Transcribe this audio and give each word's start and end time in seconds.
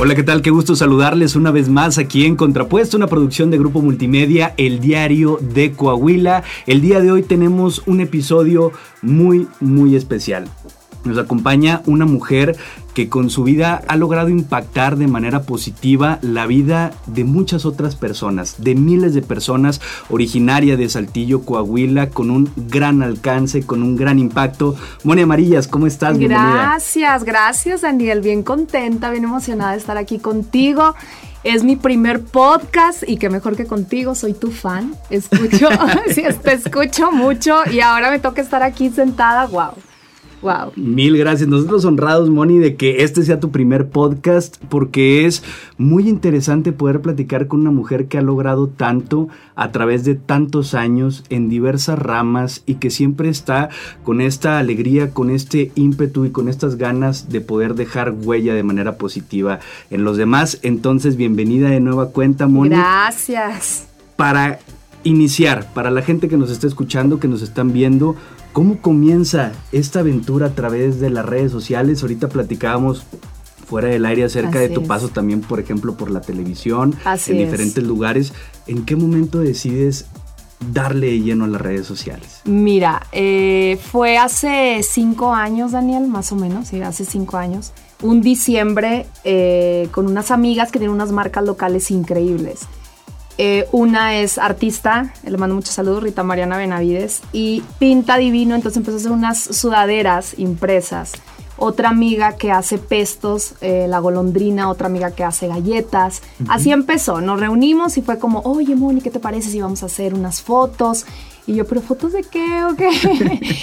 Hola, 0.00 0.14
¿qué 0.14 0.22
tal? 0.22 0.42
Qué 0.42 0.50
gusto 0.50 0.76
saludarles 0.76 1.34
una 1.34 1.50
vez 1.50 1.68
más 1.68 1.98
aquí 1.98 2.24
en 2.24 2.36
Contrapuesto, 2.36 2.96
una 2.96 3.08
producción 3.08 3.50
de 3.50 3.58
Grupo 3.58 3.82
Multimedia, 3.82 4.54
El 4.56 4.78
Diario 4.78 5.40
de 5.40 5.72
Coahuila. 5.72 6.44
El 6.68 6.80
día 6.80 7.00
de 7.00 7.10
hoy 7.10 7.24
tenemos 7.24 7.82
un 7.84 8.00
episodio 8.00 8.70
muy, 9.02 9.48
muy 9.58 9.96
especial. 9.96 10.48
Nos 11.04 11.18
acompaña 11.18 11.82
una 11.86 12.06
mujer 12.06 12.56
que 12.94 13.08
con 13.08 13.30
su 13.30 13.44
vida 13.44 13.82
ha 13.86 13.96
logrado 13.96 14.28
impactar 14.28 14.96
de 14.96 15.06
manera 15.06 15.42
positiva 15.42 16.18
la 16.20 16.46
vida 16.46 16.92
de 17.06 17.22
muchas 17.22 17.64
otras 17.64 17.94
personas, 17.94 18.56
de 18.58 18.74
miles 18.74 19.14
de 19.14 19.22
personas 19.22 19.80
originaria 20.10 20.76
de 20.76 20.88
Saltillo, 20.88 21.42
Coahuila, 21.42 22.10
con 22.10 22.30
un 22.30 22.50
gran 22.56 23.02
alcance, 23.02 23.64
con 23.64 23.84
un 23.84 23.96
gran 23.96 24.18
impacto. 24.18 24.74
Moni 25.04 25.22
Amarillas, 25.22 25.68
¿cómo 25.68 25.86
estás? 25.86 26.18
Gracias, 26.18 27.22
gracias 27.22 27.82
Daniel, 27.82 28.20
bien 28.20 28.42
contenta, 28.42 29.10
bien 29.10 29.24
emocionada 29.24 29.72
de 29.72 29.78
estar 29.78 29.96
aquí 29.96 30.18
contigo. 30.18 30.94
Es 31.44 31.62
mi 31.62 31.76
primer 31.76 32.24
podcast 32.24 33.08
y 33.08 33.16
qué 33.16 33.30
mejor 33.30 33.54
que 33.54 33.64
contigo, 33.64 34.16
soy 34.16 34.34
tu 34.34 34.50
fan. 34.50 34.96
Escucho, 35.08 35.68
te 36.42 36.52
escucho 36.52 37.12
mucho 37.12 37.60
y 37.70 37.80
ahora 37.80 38.10
me 38.10 38.18
toca 38.18 38.42
estar 38.42 38.64
aquí 38.64 38.90
sentada, 38.90 39.46
wow. 39.46 39.70
Wow. 40.42 40.72
Mil 40.76 41.16
gracias. 41.16 41.48
Nosotros 41.48 41.84
honrados, 41.84 42.30
Moni, 42.30 42.58
de 42.58 42.76
que 42.76 43.02
este 43.02 43.22
sea 43.22 43.40
tu 43.40 43.50
primer 43.50 43.88
podcast, 43.88 44.56
porque 44.68 45.26
es 45.26 45.42
muy 45.76 46.08
interesante 46.08 46.72
poder 46.72 47.00
platicar 47.00 47.48
con 47.48 47.60
una 47.60 47.70
mujer 47.70 48.06
que 48.06 48.18
ha 48.18 48.22
logrado 48.22 48.68
tanto 48.68 49.28
a 49.56 49.72
través 49.72 50.04
de 50.04 50.14
tantos 50.14 50.74
años 50.74 51.24
en 51.28 51.48
diversas 51.48 51.98
ramas 51.98 52.62
y 52.66 52.74
que 52.76 52.90
siempre 52.90 53.28
está 53.28 53.68
con 54.04 54.20
esta 54.20 54.58
alegría, 54.58 55.10
con 55.10 55.30
este 55.30 55.72
ímpetu 55.74 56.24
y 56.24 56.30
con 56.30 56.48
estas 56.48 56.76
ganas 56.76 57.28
de 57.28 57.40
poder 57.40 57.74
dejar 57.74 58.12
huella 58.12 58.54
de 58.54 58.62
manera 58.62 58.96
positiva 58.96 59.58
en 59.90 60.04
los 60.04 60.16
demás. 60.16 60.60
Entonces, 60.62 61.16
bienvenida 61.16 61.68
de 61.68 61.80
nueva 61.80 62.10
cuenta, 62.10 62.46
Moni. 62.46 62.70
Gracias. 62.70 63.86
Para 64.16 64.58
iniciar, 65.08 65.72
para 65.74 65.90
la 65.90 66.02
gente 66.02 66.28
que 66.28 66.36
nos 66.36 66.50
está 66.50 66.66
escuchando, 66.66 67.18
que 67.18 67.28
nos 67.28 67.42
están 67.42 67.72
viendo, 67.72 68.16
¿Cómo 68.58 68.80
comienza 68.80 69.52
esta 69.70 70.00
aventura 70.00 70.46
a 70.46 70.50
través 70.50 70.98
de 70.98 71.10
las 71.10 71.24
redes 71.24 71.52
sociales? 71.52 72.02
Ahorita 72.02 72.28
platicábamos 72.28 73.04
fuera 73.68 73.88
del 73.88 74.04
aire 74.06 74.24
acerca 74.24 74.58
de 74.58 74.68
tu 74.68 74.84
paso 74.84 75.10
también, 75.10 75.42
por 75.42 75.60
ejemplo, 75.60 75.96
por 75.96 76.10
la 76.10 76.20
televisión, 76.20 76.96
en 77.28 77.38
diferentes 77.38 77.84
lugares. 77.84 78.32
¿En 78.66 78.84
qué 78.84 78.96
momento 78.96 79.38
decides 79.38 80.06
darle 80.72 81.20
lleno 81.20 81.44
a 81.44 81.46
las 81.48 81.60
redes 81.60 81.86
sociales? 81.86 82.40
Mira, 82.46 83.06
eh, 83.12 83.78
fue 83.92 84.18
hace 84.18 84.80
cinco 84.82 85.32
años, 85.32 85.72
Daniel, 85.72 86.08
más 86.08 86.32
o 86.32 86.34
menos, 86.34 86.66
sí, 86.66 86.80
hace 86.80 87.04
cinco 87.04 87.36
años. 87.36 87.72
Un 88.02 88.22
diciembre 88.22 89.06
eh, 89.22 89.88
con 89.92 90.06
unas 90.06 90.30
amigas 90.30 90.72
que 90.72 90.78
tienen 90.78 90.94
unas 90.94 91.12
marcas 91.12 91.44
locales 91.44 91.92
increíbles. 91.92 92.66
Eh, 93.40 93.68
una 93.70 94.16
es 94.16 94.36
artista, 94.36 95.14
le 95.22 95.38
mando 95.38 95.54
muchos 95.54 95.72
saludos, 95.72 96.02
Rita 96.02 96.24
Mariana 96.24 96.56
Benavides, 96.56 97.22
y 97.32 97.62
pinta 97.78 98.16
divino, 98.16 98.56
entonces 98.56 98.78
empezó 98.78 98.96
a 98.96 98.98
hacer 98.98 99.12
unas 99.12 99.38
sudaderas 99.38 100.36
impresas. 100.38 101.12
Otra 101.56 101.88
amiga 101.88 102.36
que 102.36 102.50
hace 102.50 102.78
pestos, 102.78 103.54
eh, 103.60 103.86
la 103.88 104.00
golondrina, 104.00 104.68
otra 104.68 104.86
amiga 104.86 105.12
que 105.12 105.24
hace 105.24 105.48
galletas. 105.48 106.22
Así 106.48 106.70
empezó, 106.70 107.20
nos 107.20 107.40
reunimos 107.40 107.96
y 107.96 108.02
fue 108.02 108.18
como, 108.18 108.40
oye 108.40 108.76
Moni, 108.76 109.00
¿qué 109.00 109.10
te 109.10 109.18
parece 109.18 109.50
si 109.50 109.60
vamos 109.60 109.82
a 109.82 109.86
hacer 109.86 110.14
unas 110.14 110.40
fotos? 110.40 111.04
Y 111.48 111.54
yo, 111.54 111.66
¿pero 111.66 111.80
fotos 111.80 112.12
de 112.12 112.22
qué 112.22 112.62
o 112.64 112.76
qué? 112.76 112.90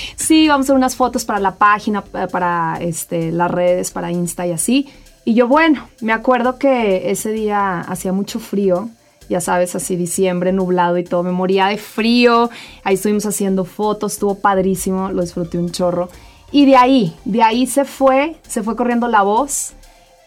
sí, 0.17 0.47
vamos 0.47 0.65
a 0.65 0.67
hacer 0.67 0.75
unas 0.75 0.95
fotos 0.95 1.23
para 1.23 1.39
la 1.39 1.55
página, 1.55 2.01
para 2.01 2.77
este, 2.81 3.31
las 3.31 3.49
redes, 3.49 3.91
para 3.91 4.11
Insta 4.11 4.45
y 4.45 4.51
así. 4.51 4.89
Y 5.23 5.33
yo, 5.33 5.47
bueno, 5.47 5.87
me 6.01 6.11
acuerdo 6.11 6.57
que 6.57 7.11
ese 7.11 7.31
día 7.31 7.79
hacía 7.79 8.11
mucho 8.11 8.39
frío 8.39 8.89
ya 9.29 9.41
sabes, 9.41 9.75
así 9.75 9.95
diciembre, 9.95 10.51
nublado 10.51 10.97
y 10.97 11.03
todo, 11.03 11.23
me 11.23 11.31
moría 11.31 11.67
de 11.67 11.77
frío, 11.77 12.49
ahí 12.83 12.95
estuvimos 12.95 13.25
haciendo 13.25 13.65
fotos, 13.65 14.13
estuvo 14.13 14.35
padrísimo, 14.35 15.11
lo 15.11 15.21
disfruté 15.21 15.57
un 15.57 15.71
chorro. 15.71 16.09
Y 16.51 16.65
de 16.65 16.75
ahí, 16.75 17.15
de 17.25 17.41
ahí 17.43 17.67
se 17.67 17.85
fue, 17.85 18.35
se 18.47 18.63
fue 18.63 18.75
corriendo 18.75 19.07
la 19.07 19.23
voz. 19.23 19.73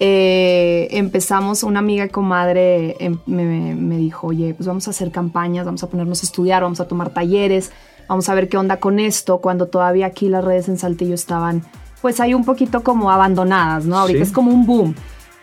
Eh, 0.00 0.89
empezamos, 0.93 1.62
una 1.62 1.81
amiga 1.81 2.05
y 2.05 2.09
comadre 2.09 2.97
em, 3.00 3.19
me, 3.27 3.75
me, 3.75 3.97
dijo, 3.97 4.28
oye, 4.28 4.55
pues 4.55 4.67
vamos 4.67 4.87
a 4.87 4.91
hacer 4.91 5.11
campañas, 5.11 5.67
vamos 5.67 5.83
a 5.83 5.89
ponernos 5.89 6.23
a 6.23 6.27
estudiar, 6.27 6.62
vamos 6.62 6.81
a 6.81 6.87
tomar 6.87 7.11
talleres, 7.11 7.73
vamos 8.09 8.28
a 8.28 8.34
ver 8.34 8.49
qué 8.49 8.56
onda 8.56 8.78
con 8.78 9.00
esto, 9.00 9.39
cuando 9.39 9.67
todavía 9.67 10.06
aquí 10.06 10.28
las 10.28 10.44
redes 10.44 10.69
en 10.69 10.78
Saltillo 10.78 11.15
estaban, 11.15 11.65
pues 12.00 12.21
ahí 12.21 12.33
un 12.33 12.44
poquito 12.44 12.84
como 12.84 13.11
abandonadas, 13.11 13.87
¿no? 13.87 13.99
Ahorita 13.99 14.23
es 14.23 14.31
como 14.31 14.53
un 14.53 14.67
boom 14.67 14.94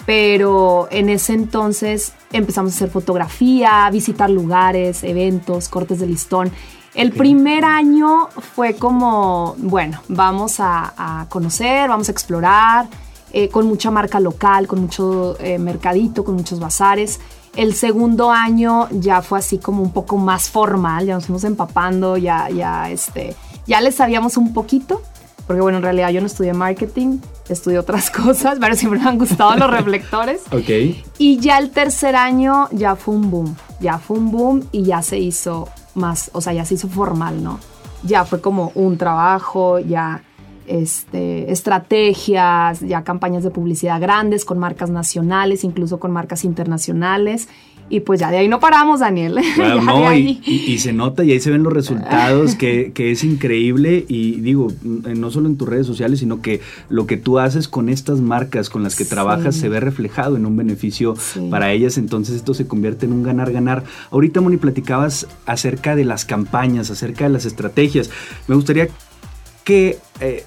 pero 0.06 0.88
en 0.92 1.10
ese 1.10 1.34
entonces 1.34 2.14
empezamos 2.32 2.74
a 2.74 2.76
hacer 2.76 2.90
fotografía, 2.90 3.90
visitar 3.92 4.30
lugares, 4.30 5.04
eventos, 5.04 5.68
cortes 5.70 6.00
de 6.00 6.08
listón. 6.08 6.52
El 6.94 7.12
primer 7.12 7.66
año 7.66 8.30
fue 8.56 8.76
como, 8.76 9.56
bueno, 9.58 10.00
vamos 10.08 10.58
a, 10.60 11.26
conocer, 11.30 11.90
vamos 11.90 12.08
a 12.08 12.12
explorar, 12.12 12.88
eh, 13.34 13.50
con 13.50 13.68
mucha 13.68 13.92
marca 13.92 14.20
local, 14.20 14.68
con 14.68 14.82
mucho 14.82 15.36
eh, 15.40 15.58
mercadito, 15.58 16.24
con 16.24 16.36
muchos 16.36 16.60
bazares. 16.60 17.20
El 17.56 17.74
segundo 17.74 18.32
año 18.32 18.88
ya 18.92 19.22
fue 19.22 19.40
así 19.40 19.58
como 19.58 19.82
un 19.82 19.92
poco 19.92 20.18
más 20.18 20.50
formal, 20.50 21.06
ya 21.06 21.16
nos 21.16 21.26
fuimos 21.26 21.44
empapando, 21.44 22.16
ya, 22.16 22.50
ya, 22.50 22.90
este, 22.90 23.36
ya 23.66 23.82
le 23.82 23.92
sabíamos 23.92 24.38
un 24.38 24.54
poquito 24.54 25.02
porque 25.48 25.62
bueno, 25.62 25.78
en 25.78 25.84
realidad 25.84 26.10
yo 26.10 26.22
no 26.22 26.28
estudié 26.28 26.54
marketing, 26.54 27.20
estudié 27.50 27.80
otras 27.80 28.10
cosas, 28.12 28.58
pero 28.60 28.76
siempre 28.76 29.00
me 29.00 29.08
han 29.08 29.18
gustado 29.18 29.56
los 29.56 29.70
reflectores. 29.70 30.42
Ok. 30.52 30.70
Y 31.18 31.38
ya 31.40 31.58
el 31.58 31.72
tercer 31.72 32.16
año 32.16 32.70
ya 32.72 32.96
fue 32.96 33.16
un 33.16 33.30
boom, 33.30 33.56
ya 33.80 33.98
fue 33.98 34.18
un 34.18 34.32
boom 34.32 34.64
y 34.72 34.84
ya 34.84 35.02
se 35.02 35.18
hizo 35.20 35.68
más, 35.96 36.32
o 36.34 36.42
sea, 36.42 36.54
ya 36.54 36.66
se 36.66 36.76
hizo 36.76 36.88
formal, 36.88 37.44
¿no? 37.44 37.60
Ya 38.04 38.26
fue 38.26 38.40
como 38.42 38.72
un 38.76 38.98
trabajo, 38.98 39.80
ya 39.80 40.24
este, 40.68 41.52
estrategias, 41.52 42.80
ya 42.82 43.04
campañas 43.04 43.44
de 43.44 43.52
publicidad 43.52 44.00
grandes 44.00 44.46
con 44.46 44.60
marcas 44.60 44.90
nacionales, 44.90 45.64
incluso 45.64 46.00
con 46.00 46.12
marcas 46.12 46.44
internacionales. 46.44 47.50
Y 47.88 48.00
pues 48.00 48.20
ya 48.20 48.32
de 48.32 48.38
ahí 48.38 48.48
no 48.48 48.60
paramos, 48.60 49.02
Daniel. 49.02 49.38
y, 50.46 50.78
se 50.80 50.92
nota 50.92 51.24
y 51.24 51.32
ahí 51.32 51.40
se 51.40 51.52
ven 51.52 51.62
los 51.62 51.72
resultados, 51.72 52.56
que, 52.58 52.92
es 52.96 53.24
increíble. 53.24 54.06
Y 54.08 54.42
digo, 54.42 54.68
no 54.84 55.30
solo 55.30 55.48
en 55.48 55.58
tus 55.58 55.70
redes 55.70 55.86
sociales, 55.86 56.20
sino 56.20 56.42
que 56.42 56.62
lo 56.90 57.06
que 57.06 57.18
tú 57.18 57.38
haces 57.38 57.68
con 57.68 57.90
estas 57.90 58.22
marcas 58.22 58.70
con 58.70 58.82
las 58.82 58.96
que 58.96 59.06
trabajas 59.06 59.56
se 59.56 59.70
ve 59.70 59.80
reflejado 59.80 60.36
en 60.36 60.46
un 60.46 60.58
beneficio 60.58 61.14
para 61.52 61.72
ellas. 61.72 61.98
Entonces 61.98 62.38
esto 62.38 62.54
se 62.54 62.68
convierte 62.68 63.06
en 63.06 63.14
un 63.14 63.24
ganar-ganar. 63.24 63.84
Ahorita, 64.10 64.42
Moni, 64.42 64.58
platicabas 64.58 65.28
acerca 65.46 65.96
de 65.96 66.06
las 66.06 66.26
campañas, 66.26 66.90
acerca 66.90 67.26
de 67.26 67.30
las 67.30 67.46
estrategias. 67.46 68.10
Me 68.48 68.56
gustaría 68.56 68.88
que 69.64 69.98
eh, 70.22 70.46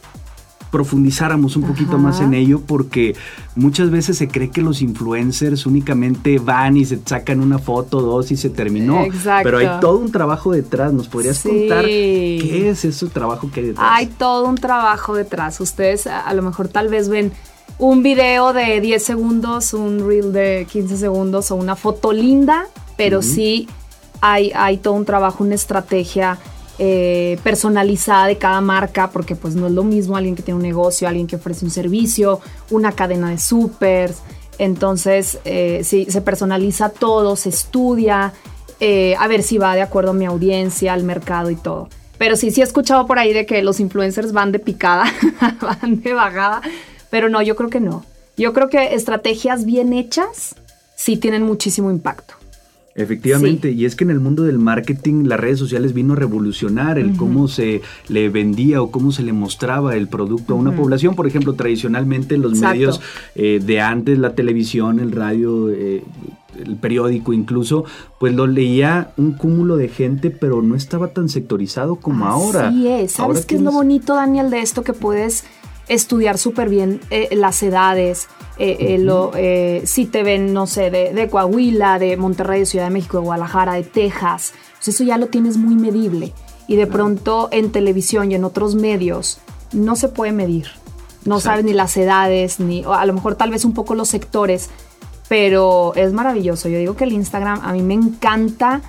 profundizáramos 0.71 1.56
un 1.56 1.62
poquito 1.62 1.99
más 1.99 2.21
en 2.21 2.34
ello 2.34 2.61
porque 2.61 3.17
muchas 3.55 3.91
veces 3.91 4.19
se 4.19 4.29
cree 4.29 4.51
que 4.51 4.61
los 4.61 4.83
influencers 4.83 5.67
únicamente 5.67 6.39
van 6.39 6.77
y 6.77 6.84
se 6.84 7.01
sacan 7.05 7.41
una 7.41 7.59
foto, 7.59 8.01
dos 8.01 8.31
y 8.31 8.37
se 8.37 8.51
terminó. 8.51 9.05
Exacto. 9.05 9.45
Pero 9.45 9.59
hay 9.59 9.69
todo 9.81 9.99
un 9.99 10.12
trabajo 10.12 10.53
detrás. 10.53 10.93
¿Nos 10.93 11.09
podrías 11.09 11.43
contar 11.43 11.84
qué 11.84 12.69
es 12.69 12.84
ese 12.84 13.07
trabajo 13.07 13.51
que 13.51 13.61
hay 13.61 13.67
detrás? 13.69 13.87
Hay 13.91 14.07
todo 14.07 14.49
un 14.49 14.57
trabajo 14.57 15.15
detrás. 15.15 15.61
Ustedes 15.61 16.07
a, 16.07 16.33
lo 16.34 16.43
mejor 16.43 16.69
tal 16.69 16.89
vez 16.89 17.09
ven 17.09 17.33
un 17.78 18.03
video 18.03 18.53
de 18.53 18.81
10 18.81 19.03
segundos, 19.03 19.73
un 19.73 20.07
reel 20.07 20.33
de 20.33 20.67
15 20.71 20.97
segundos 20.97 21.51
o 21.51 21.57
una 21.57 21.77
foto 21.77 22.12
linda, 22.12 22.67
pero 22.97 23.23
sí 23.23 23.69
hay, 24.21 24.53
hay 24.55 24.78
todo 24.78 24.95
un 24.95 25.05
trabajo, 25.05 25.45
una 25.45 25.55
estrategia 25.55 26.39
eh, 26.81 27.39
personalizada 27.43 28.27
de 28.27 28.39
cada 28.39 28.61
marca, 28.61 29.11
porque 29.11 29.34
pues 29.34 29.56
no 29.56 29.66
es 29.66 29.72
lo 29.72 29.83
mismo 29.83 30.16
alguien 30.16 30.37
que 30.37 30.43
tiene 30.43 30.56
un 30.56 30.62
negocio, 30.62 31.09
alguien 31.09 31.27
que 31.27 31.36
ofrece 31.36 31.65
un 31.65 31.72
servicio, 31.72 32.41
una 32.71 32.92
cadena 32.92 33.30
de 33.30 33.39
supers. 33.39 34.19
Entonces, 34.59 35.39
eh, 35.45 35.83
sí, 35.83 36.07
se 36.09 36.21
personaliza 36.21 36.91
todo, 36.91 37.34
se 37.36 37.48
estudia, 37.48 38.33
eh, 38.80 39.16
a 39.19 39.27
ver 39.27 39.42
si 39.42 39.59
va 39.59 39.75
de 39.75 39.83
acuerdo 39.83 40.10
a 40.10 40.15
mi 40.15 40.25
audiencia, 40.25 40.92
al 40.92 41.03
mercado 41.03 41.51
y 41.51 41.57
todo. 41.57 41.89
Pero 42.16 42.36
sí, 42.36 42.53
sí 42.53 42.60
he 42.60 42.65
escuchado 42.65 43.07
por 43.07 43.19
ahí 43.19 43.33
de 43.33 43.45
que 43.45 43.60
los 43.63 43.80
influencers 43.80 44.33
van 44.33 44.53
de 44.53 44.60
picada, 44.60 45.04
van 45.60 46.01
de 46.01 46.13
bajada, 46.13 46.63
pero 47.10 47.28
no, 47.28 47.42
yo 47.42 47.57
creo 47.57 47.71
que 47.71 47.80
no. 47.80 48.04
Yo 48.36 48.53
creo 48.53 48.69
que 48.69 48.95
estrategias 48.95 49.65
bien 49.65 49.92
hechas 49.92 50.54
sí 50.95 51.16
tienen 51.16 51.42
muchísimo 51.42 51.91
impacto. 51.91 52.38
Efectivamente, 52.98 53.71
y 53.71 53.84
es 53.84 53.95
que 53.95 54.03
en 54.03 54.10
el 54.10 54.18
mundo 54.18 54.42
del 54.42 54.59
marketing 54.59 55.24
las 55.27 55.39
redes 55.39 55.60
sociales 55.60 55.95
vino 55.95 56.15
a 56.15 56.16
revolucionar 56.16 56.98
el 56.98 57.16
cómo 57.16 57.47
se 57.47 57.80
le 58.09 58.28
vendía 58.28 58.83
o 58.83 58.91
cómo 58.91 59.12
se 59.12 59.22
le 59.22 59.33
mostraba 59.33 59.95
el 59.95 60.09
producto 60.09 60.54
a 60.54 60.56
una 60.56 60.74
población. 60.74 61.15
Por 61.15 61.28
ejemplo, 61.28 61.53
tradicionalmente 61.53 62.36
los 62.36 62.59
medios 62.59 63.00
eh, 63.36 63.60
de 63.65 63.80
antes, 63.80 64.18
la 64.18 64.34
televisión, 64.34 64.98
el 64.98 65.12
radio, 65.12 65.71
eh, 65.71 66.03
el 66.59 66.74
periódico 66.74 67.33
incluso, 67.33 67.84
pues 68.18 68.34
lo 68.34 68.48
leía 68.48 69.12
un 69.16 69.34
cúmulo 69.34 69.77
de 69.77 69.89
gente, 69.89 70.30
pero 70.30 70.60
no 70.60 70.74
estaba 70.74 71.09
tan 71.09 71.28
sectorizado 71.28 71.97
como 71.97 72.27
ahora. 72.27 72.72
Sí 72.72 72.89
es. 72.89 73.12
¿Sabes 73.12 73.47
qué 73.47 73.54
es 73.54 73.62
lo 73.62 73.71
bonito, 73.71 74.16
Daniel, 74.16 74.51
de 74.51 74.60
esto 74.60 74.83
que 74.83 74.92
puedes 74.92 75.44
estudiar 75.89 76.39
súper 76.39 76.69
bien 76.69 77.01
eh, 77.11 77.29
las 77.33 77.63
edades, 77.63 78.29
eh, 78.59 78.99
lo, 78.99 79.33
si 79.85 80.07
te 80.07 80.23
ven, 80.23 80.53
no 80.53 80.67
sé, 80.67 80.91
de, 80.91 81.29
Coahuila, 81.29 81.99
de 81.99 82.17
Monterrey, 82.17 82.61
de 82.61 82.67
Ciudad 82.67 82.87
de 82.87 82.91
México, 82.91 83.19
de 83.19 83.25
Guadalajara, 83.25 83.75
de 83.75 83.85
Texas, 83.85 84.53
pues 84.77 84.89
eso 84.89 85.05
ya 85.05 85.17
lo 85.17 85.29
tienes 85.29 85.57
muy 85.57 85.77
medible. 85.77 86.33
Y 86.67 86.77
de 86.77 86.87
pronto 86.87 87.49
en 87.51 87.73
televisión 87.73 88.31
y 88.31 88.35
en 88.35 88.45
otros 88.45 88.75
medios 88.75 89.39
no 89.73 89.97
se 89.97 90.09
puede 90.09 90.33
medir. 90.33 90.67
No 91.25 91.41
sabes 91.41 91.65
ni 91.65 91.73
las 91.73 91.97
edades, 91.97 92.61
ni 92.61 92.85
a 92.85 93.05
lo 93.07 93.13
mejor 93.13 93.35
tal 93.35 93.51
vez 93.51 93.65
un 93.65 93.75
poco 93.75 93.95
los 93.95 94.09
sectores, 94.09 94.71
pero 95.29 95.93
es 95.95 96.13
maravilloso. 96.13 96.69
Yo 96.69 96.79
digo 96.79 96.97
que 96.97 97.05
el 97.05 97.13
Instagram 97.13 97.61
a 97.63 97.73
mí 97.73 97.83
me 97.83 97.95
encanta 97.95 98.83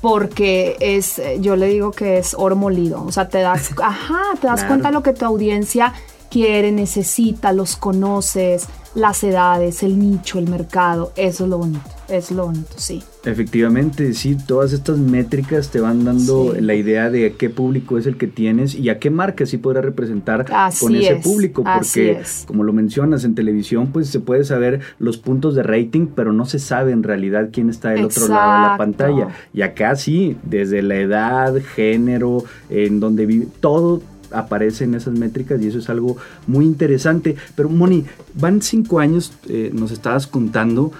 porque 0.00 0.76
es, 0.80 1.20
yo 1.40 1.56
le 1.56 1.66
digo 1.66 1.90
que 1.90 2.18
es 2.18 2.34
oro 2.38 2.54
molido. 2.54 3.02
O 3.04 3.12
sea, 3.12 3.28
te 3.28 3.38
das, 3.38 3.70
ajá, 3.82 4.22
te 4.40 4.46
das 4.46 4.64
cuenta 4.64 4.88
de 4.88 4.94
lo 4.94 5.02
que 5.02 5.12
tu 5.12 5.24
audiencia 5.24 5.94
quiere, 6.36 6.70
necesita, 6.70 7.54
los 7.54 7.76
conoces, 7.76 8.68
las 8.94 9.24
edades, 9.24 9.82
el 9.82 9.98
nicho, 9.98 10.38
el 10.38 10.50
mercado. 10.50 11.10
Eso 11.16 11.44
es 11.44 11.50
lo 11.50 11.56
bonito, 11.56 11.80
es 12.10 12.30
lo 12.30 12.44
bonito, 12.44 12.74
sí. 12.76 13.02
Efectivamente, 13.24 14.12
sí, 14.12 14.36
todas 14.46 14.74
estas 14.74 14.98
métricas 14.98 15.70
te 15.70 15.80
van 15.80 16.04
dando 16.04 16.54
la 16.60 16.74
idea 16.74 17.08
de 17.08 17.32
qué 17.36 17.48
público 17.48 17.96
es 17.96 18.06
el 18.06 18.18
que 18.18 18.26
tienes 18.26 18.74
y 18.74 18.90
a 18.90 18.98
qué 18.98 19.08
marca 19.08 19.46
sí 19.46 19.56
podrás 19.56 19.86
representar 19.86 20.44
con 20.78 20.94
ese 20.94 21.16
público, 21.16 21.64
porque 21.64 22.20
como 22.46 22.64
lo 22.64 22.74
mencionas 22.74 23.24
en 23.24 23.34
televisión, 23.34 23.86
pues 23.86 24.10
se 24.10 24.20
puede 24.20 24.44
saber 24.44 24.80
los 24.98 25.16
puntos 25.16 25.54
de 25.54 25.62
rating, 25.62 26.06
pero 26.14 26.34
no 26.34 26.44
se 26.44 26.58
sabe 26.58 26.92
en 26.92 27.02
realidad 27.02 27.48
quién 27.50 27.70
está 27.70 27.90
del 27.90 28.04
otro 28.04 28.28
lado 28.28 28.62
de 28.62 28.68
la 28.68 28.76
pantalla. 28.76 29.28
Y 29.54 29.62
acá 29.62 29.96
sí, 29.96 30.36
desde 30.42 30.82
la 30.82 30.96
edad, 30.96 31.54
género, 31.74 32.44
en 32.68 33.00
donde 33.00 33.24
vive, 33.24 33.48
todo 33.60 34.02
aparecen 34.30 34.94
esas 34.94 35.18
métricas 35.18 35.60
y 35.62 35.68
eso 35.68 35.78
es 35.78 35.88
algo 35.88 36.16
muy 36.46 36.64
interesante. 36.64 37.36
Pero 37.54 37.68
Moni, 37.68 38.04
van 38.34 38.62
cinco 38.62 39.00
años, 39.00 39.32
eh, 39.48 39.70
nos 39.72 39.90
estabas 39.90 40.26
contando. 40.26 40.92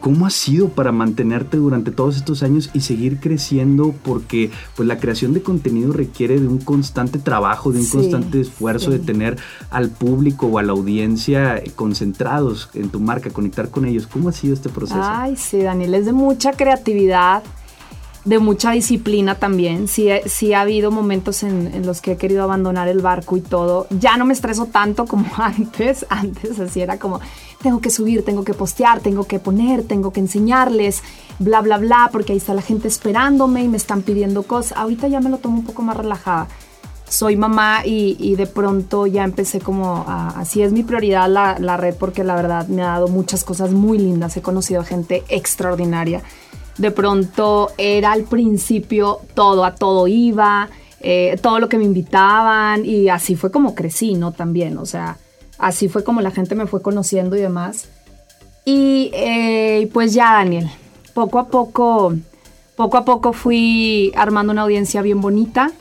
¿Cómo 0.00 0.26
ha 0.26 0.30
sido 0.30 0.70
para 0.70 0.90
mantenerte 0.90 1.58
durante 1.58 1.92
todos 1.92 2.16
estos 2.16 2.42
años 2.42 2.70
y 2.72 2.80
seguir 2.80 3.20
creciendo? 3.20 3.94
Porque 4.02 4.50
pues 4.74 4.88
la 4.88 4.98
creación 4.98 5.32
de 5.32 5.42
contenido 5.42 5.92
requiere 5.92 6.40
de 6.40 6.48
un 6.48 6.58
constante 6.58 7.20
trabajo, 7.20 7.70
de 7.70 7.78
un 7.78 7.86
constante 7.86 8.40
esfuerzo 8.40 8.90
de 8.90 8.98
tener 8.98 9.38
al 9.70 9.90
público 9.90 10.48
o 10.48 10.58
a 10.58 10.64
la 10.64 10.72
audiencia 10.72 11.62
concentrados 11.76 12.68
en 12.74 12.88
tu 12.88 12.98
marca, 12.98 13.30
conectar 13.30 13.70
con 13.70 13.84
ellos. 13.86 14.08
¿Cómo 14.08 14.28
ha 14.28 14.32
sido 14.32 14.54
este 14.54 14.70
proceso? 14.70 15.00
Ay, 15.00 15.36
sí, 15.36 15.58
Daniel, 15.58 15.94
es 15.94 16.06
de 16.06 16.12
mucha 16.12 16.50
creatividad 16.50 17.44
de 18.24 18.38
mucha 18.38 18.70
disciplina 18.70 19.34
también. 19.34 19.88
Sí, 19.88 20.08
sí 20.26 20.52
ha 20.52 20.60
habido 20.60 20.90
momentos 20.90 21.42
en, 21.42 21.84
los 21.84 22.00
que 22.00 22.12
he 22.12 22.16
querido 22.16 22.42
abandonar 22.42 22.88
el 22.88 23.00
barco 23.00 23.36
y 23.36 23.40
todo. 23.40 23.86
Ya 23.90 24.16
no 24.16 24.24
me 24.24 24.32
estreso 24.32 24.66
tanto 24.66 25.06
como 25.06 25.26
antes. 25.36 26.06
Antes 26.08 26.60
así 26.60 26.80
era 26.80 26.98
como, 26.98 27.20
tengo 27.62 27.80
que 27.80 27.90
subir, 27.90 28.24
tengo 28.24 28.44
que 28.44 28.54
postear, 28.54 29.00
tengo 29.00 29.24
que 29.24 29.38
poner, 29.38 29.82
tengo 29.82 30.12
que 30.12 30.20
enseñarles, 30.20 31.02
bla, 31.38 31.60
bla, 31.60 31.78
bla, 31.78 32.10
porque 32.12 32.32
ahí 32.32 32.38
está 32.38 32.54
la 32.54 32.62
gente 32.62 32.88
esperándome 32.88 33.64
y 33.64 33.68
me 33.68 33.76
están 33.76 34.02
pidiendo 34.02 34.44
cosas. 34.44 34.78
Ahorita 34.78 35.08
ya 35.08 35.20
me 35.20 35.30
lo 35.30 35.38
tomo 35.38 35.58
un 35.58 35.64
poco 35.64 35.82
más 35.82 35.96
relajada. 35.96 36.46
Soy 37.08 37.36
mamá 37.36 37.82
y, 37.84 38.36
de 38.36 38.46
pronto 38.46 39.06
ya 39.06 39.22
empecé 39.24 39.60
como 39.60 40.06
así 40.08 40.62
es 40.62 40.72
mi 40.72 40.82
prioridad 40.82 41.28
la, 41.28 41.58
la 41.58 41.76
red 41.76 41.94
porque 41.94 42.24
la 42.24 42.34
verdad 42.34 42.68
me 42.68 42.80
ha 42.80 42.86
dado 42.86 43.08
muchas 43.08 43.44
cosas 43.44 43.72
muy 43.72 43.98
lindas. 43.98 44.34
He 44.38 44.40
conocido 44.40 44.82
gente 44.82 45.22
extraordinaria 45.28 46.22
de 46.78 46.90
pronto 46.90 47.70
era 47.78 48.12
al 48.12 48.24
principio 48.24 49.20
todo, 49.34 49.64
a 49.64 49.74
todo 49.74 50.08
iba, 50.08 50.68
eh, 51.00 51.38
todo 51.42 51.58
lo 51.58 51.68
que 51.68 51.78
me 51.78 51.84
invitaban 51.84 52.84
y 52.84 53.08
así 53.08 53.36
fue 53.36 53.50
como 53.50 53.74
crecí, 53.74 54.14
¿no? 54.14 54.32
También, 54.32 54.78
o 54.78 54.86
sea, 54.86 55.18
así 55.58 55.88
fue 55.88 56.04
como 56.04 56.20
la 56.20 56.30
gente 56.30 56.54
me 56.54 56.66
fue 56.66 56.82
conociendo 56.82 57.36
y 57.36 57.40
demás. 57.40 57.88
Y 58.64 59.10
eh, 59.12 59.90
pues 59.92 60.14
ya, 60.14 60.32
Daniel, 60.32 60.70
poco 61.14 61.38
a 61.38 61.48
poco, 61.48 62.14
poco 62.76 62.96
a 62.96 63.04
poco 63.04 63.32
fui 63.32 64.12
armando 64.16 64.52
una 64.52 64.62
audiencia 64.62 65.02
bien 65.02 65.20
bonita. 65.20 65.72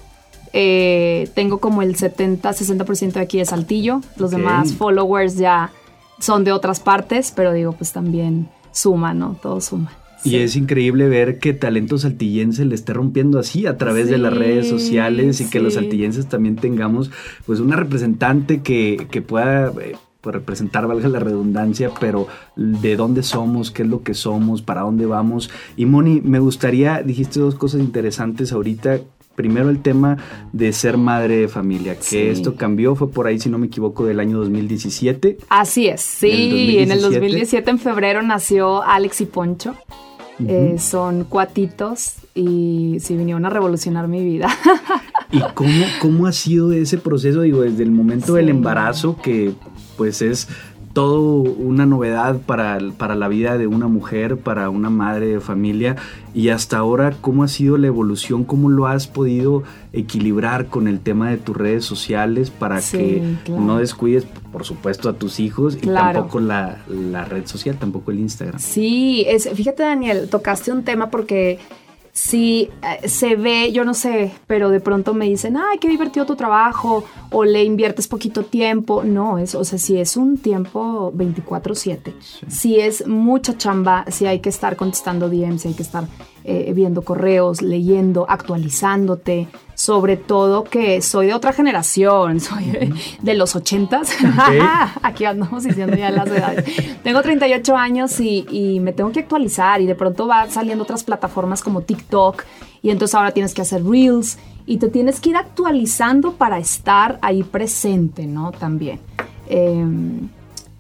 Eh, 0.54 1.30
tengo 1.34 1.60
como 1.60 1.82
el 1.82 1.96
70-60% 1.96 3.14
de 3.14 3.20
aquí 3.22 3.38
de 3.38 3.46
Saltillo. 3.46 4.02
Los 4.18 4.32
demás 4.32 4.74
followers 4.74 5.38
ya 5.38 5.72
son 6.20 6.44
de 6.44 6.52
otras 6.52 6.80
partes, 6.80 7.32
pero 7.36 7.54
digo, 7.54 7.74
pues 7.74 7.94
también 7.94 8.50
suma, 8.72 9.14
¿no? 9.14 9.38
Todo 9.42 9.62
suma. 9.62 9.92
Y 10.24 10.36
es 10.38 10.56
increíble 10.56 11.10
ver 11.10 11.40
que 11.40 11.54
talento 11.54 11.98
saltillense 11.98 12.66
le 12.66 12.76
esté 12.76 12.94
rompiendo 12.94 13.40
así 13.40 13.66
a 13.66 13.78
través 13.78 14.10
de 14.10 14.18
las 14.18 14.34
redes 14.34 14.68
sociales 14.68 15.42
y 15.42 15.50
que 15.50 15.60
los 15.60 15.74
saltillenses 15.76 16.28
también 16.28 16.56
tengamos 16.56 17.12
pues 17.46 17.60
una 17.60 17.76
representante 17.76 18.62
que, 18.62 19.08
que 19.10 19.22
pueda 19.22 19.72
eh, 19.82 19.96
pues, 20.22 20.36
representar, 20.36 20.88
valga 20.88 21.10
la 21.10 21.20
redundancia, 21.20 21.92
pero 22.00 22.28
de 22.56 22.96
dónde 22.96 23.24
somos, 23.24 23.72
qué 23.72 23.82
es 23.84 23.90
lo 23.90 24.04
que 24.04 24.14
somos, 24.14 24.62
para 24.62 24.82
dónde 24.82 25.08
vamos. 25.08 25.50
Y 25.76 25.86
Moni, 25.86 26.22
me 26.22 26.40
gustaría, 26.40 27.02
dijiste 27.02 27.40
dos 27.40 27.56
cosas 27.56 27.82
interesantes 27.82 28.52
ahorita 28.52 29.02
primero 29.36 29.70
el 29.70 29.82
tema 29.82 30.18
de 30.52 30.74
ser 30.74 30.98
madre 30.98 31.38
de 31.38 31.48
familia, 31.48 31.98
que 31.98 32.30
esto 32.30 32.56
cambió, 32.56 32.96
fue 32.96 33.10
por 33.10 33.28
ahí, 33.28 33.40
si 33.40 33.50
no 33.50 33.58
me 33.58 33.68
equivoco, 33.68 34.06
del 34.06 34.20
año 34.20 34.38
2017. 34.38 35.38
Así 35.50 35.88
es, 35.88 36.02
sí, 36.02 36.78
en 36.78 36.92
el 36.92 37.02
2017 37.02 37.72
en 37.72 37.80
febrero 37.80 38.22
nació 38.22 38.84
Alex 38.84 39.22
y 39.22 39.26
Poncho. 39.26 39.76
Eh, 40.48 40.76
son 40.80 41.26
cuatitos 41.26 42.16
y 42.34 42.98
sí 43.00 43.16
vinieron 43.16 43.46
a 43.46 43.50
revolucionar 43.50 44.08
mi 44.08 44.24
vida. 44.24 44.50
¿Y 45.32 45.42
cómo, 45.54 45.86
cómo 46.00 46.28
ha 46.28 46.32
sido 46.32 46.72
ese 46.72 46.98
proceso? 46.98 47.42
Digo, 47.42 47.62
desde 47.62 47.84
el 47.84 47.92
momento 47.92 48.34
del 48.34 48.50
embarazo, 48.50 49.18
que 49.22 49.54
pues 49.98 50.22
es 50.22 50.48
todo 50.94 51.22
una 51.22 51.86
novedad 51.86 52.40
para, 52.46 52.80
para, 52.98 53.16
la 53.16 53.28
vida 53.28 53.58
de 53.58 53.68
una 53.68 53.88
mujer, 53.88 54.38
para 54.38 54.70
una 54.70 54.90
madre 54.90 55.28
de 55.28 55.40
familia. 55.40 55.96
Y 56.34 56.50
hasta 56.50 56.78
ahora, 56.78 57.14
¿cómo 57.20 57.44
ha 57.44 57.48
sido 57.48 57.78
la 57.78 57.88
evolución? 57.88 58.44
¿Cómo 58.44 58.70
lo 58.70 58.88
has 58.88 59.08
podido 59.08 59.64
equilibrar 59.94 60.68
con 60.68 60.88
el 60.88 61.00
tema 61.00 61.30
de 61.30 61.38
tus 61.38 61.58
redes 61.58 61.84
sociales 61.84 62.50
para 62.50 62.82
que 62.82 63.22
no 63.50 63.78
descuides, 63.78 64.26
por 64.52 64.64
supuesto, 64.64 65.10
a 65.10 65.14
tus 65.14 65.40
hijos 65.40 65.78
y 65.82 65.88
tampoco 65.88 66.40
la, 66.40 66.78
la, 66.88 67.26
red 67.26 67.46
social, 67.46 67.78
tampoco 67.78 68.12
el 68.12 68.20
Instagram? 68.20 68.60
Sí, 68.60 69.26
es, 69.28 69.50
fíjate 69.50 69.84
Daniel, 69.84 70.30
tocaste 70.30 70.72
un 70.72 70.84
tema 70.84 71.10
porque 71.10 71.60
si 72.14 72.70
eh, 72.82 73.08
se 73.08 73.36
ve, 73.36 73.72
yo 73.72 73.86
no 73.86 73.94
sé, 73.94 74.32
pero 74.48 74.70
de 74.70 74.80
pronto 74.80 75.14
me 75.14 75.26
dicen, 75.26 75.58
ay, 75.58 75.78
qué 75.80 75.88
divertido 75.88 76.26
tu 76.26 76.36
trabajo, 76.36 77.06
o 77.32 77.44
le 77.44 77.64
inviertes 77.64 78.08
poquito 78.08 78.44
tiempo. 78.44 79.04
No, 79.04 79.38
es, 79.38 79.56
o 79.56 79.64
sea, 79.64 79.80
si 79.80 79.98
es 79.98 80.18
un 80.18 80.38
tiempo 80.38 81.12
24/7, 81.14 82.14
si 82.48 82.80
es 82.80 83.08
mucha 83.08 83.58
chamba, 83.58 84.06
si 84.10 84.26
hay 84.26 84.40
que 84.40 84.50
estar 84.50 84.76
contestando 84.76 85.30
DMs, 85.30 85.62
si 85.62 85.70
hay 85.70 85.74
que 85.74 85.84
estar 85.84 86.06
eh, 86.44 86.72
viendo 86.74 87.04
correos, 87.04 87.62
leyendo, 87.62 88.26
actualizándote, 88.28 89.48
sobre 89.76 90.18
todo 90.18 90.64
que 90.64 91.02
soy 91.02 91.28
de 91.28 91.34
otra 91.34 91.54
generación, 91.54 92.40
soy 92.42 92.92
de, 93.22 93.34
los 93.34 93.56
ochentas. 93.56 94.12
Aquí 95.02 95.26
andamos 95.26 95.64
diciendo 95.64 95.96
ya 95.96 96.12
las 96.12 96.28
edades. 96.28 96.66
Tengo 97.04 97.22
38 97.22 97.76
años 97.76 98.20
y, 98.20 98.46
y, 98.50 98.80
me 98.80 98.94
tengo 98.94 99.12
que 99.12 99.20
actualizar 99.20 99.82
y 99.82 99.86
de 99.86 99.96
pronto 99.96 100.28
va 100.28 100.50
saliendo 100.50 100.84
otras 100.84 101.04
plataformas 101.04 101.62
como 101.62 101.82
TikTok 101.82 102.44
y 102.82 102.90
entonces 102.90 103.16
ahora 103.16 103.32
tienes 103.32 103.54
que 103.54 103.62
hacer 103.62 103.84
reels 103.84 104.38
y 104.66 104.78
te 104.78 104.90
tienes 104.90 105.20
que 105.20 105.32
ir 105.32 105.36
actualizando 105.36 106.34
para 106.34 106.58
estar 106.58 107.20
ahí 107.22 107.44
presente, 107.44 108.26
¿no? 108.26 108.52
También. 108.52 109.00
Em, 109.48 110.30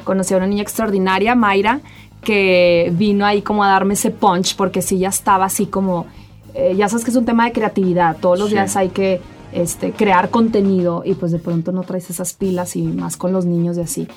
conocí 0.03 0.33
a 0.33 0.37
una 0.37 0.47
niña 0.47 0.63
extraordinaria, 0.63 1.35
Mayra, 1.35 1.81
que 2.21 2.91
vino 2.95 3.25
ahí 3.25 3.41
como 3.41 3.63
a 3.63 3.67
darme 3.67 3.95
ese 3.95 4.11
punch, 4.11 4.55
porque 4.55 4.81
sí 4.81 4.99
ya 4.99 5.09
estaba 5.09 5.45
así 5.45 5.65
como, 5.65 6.05
eh, 6.53 6.75
ya 6.75 6.87
sabes 6.87 7.03
que 7.03 7.11
es 7.11 7.17
un 7.17 7.25
tema 7.25 7.45
de 7.45 7.51
creatividad, 7.51 8.17
todos 8.17 8.37
los 8.37 8.51
días 8.51 8.75
hay 8.75 8.89
que 8.89 9.21
este, 9.51 9.91
crear 9.91 10.29
contenido 10.29 11.03
y 11.05 11.13
pues 11.15 11.31
de 11.31 11.39
pronto 11.39 11.71
no 11.71 11.83
traes 11.83 12.09
esas 12.09 12.33
pilas 12.33 12.75
y 12.75 12.83
más 12.83 13.17
con 13.17 13.33
los 13.33 13.45
niños 13.45 13.77
y 13.77 13.81
así. 13.81 14.07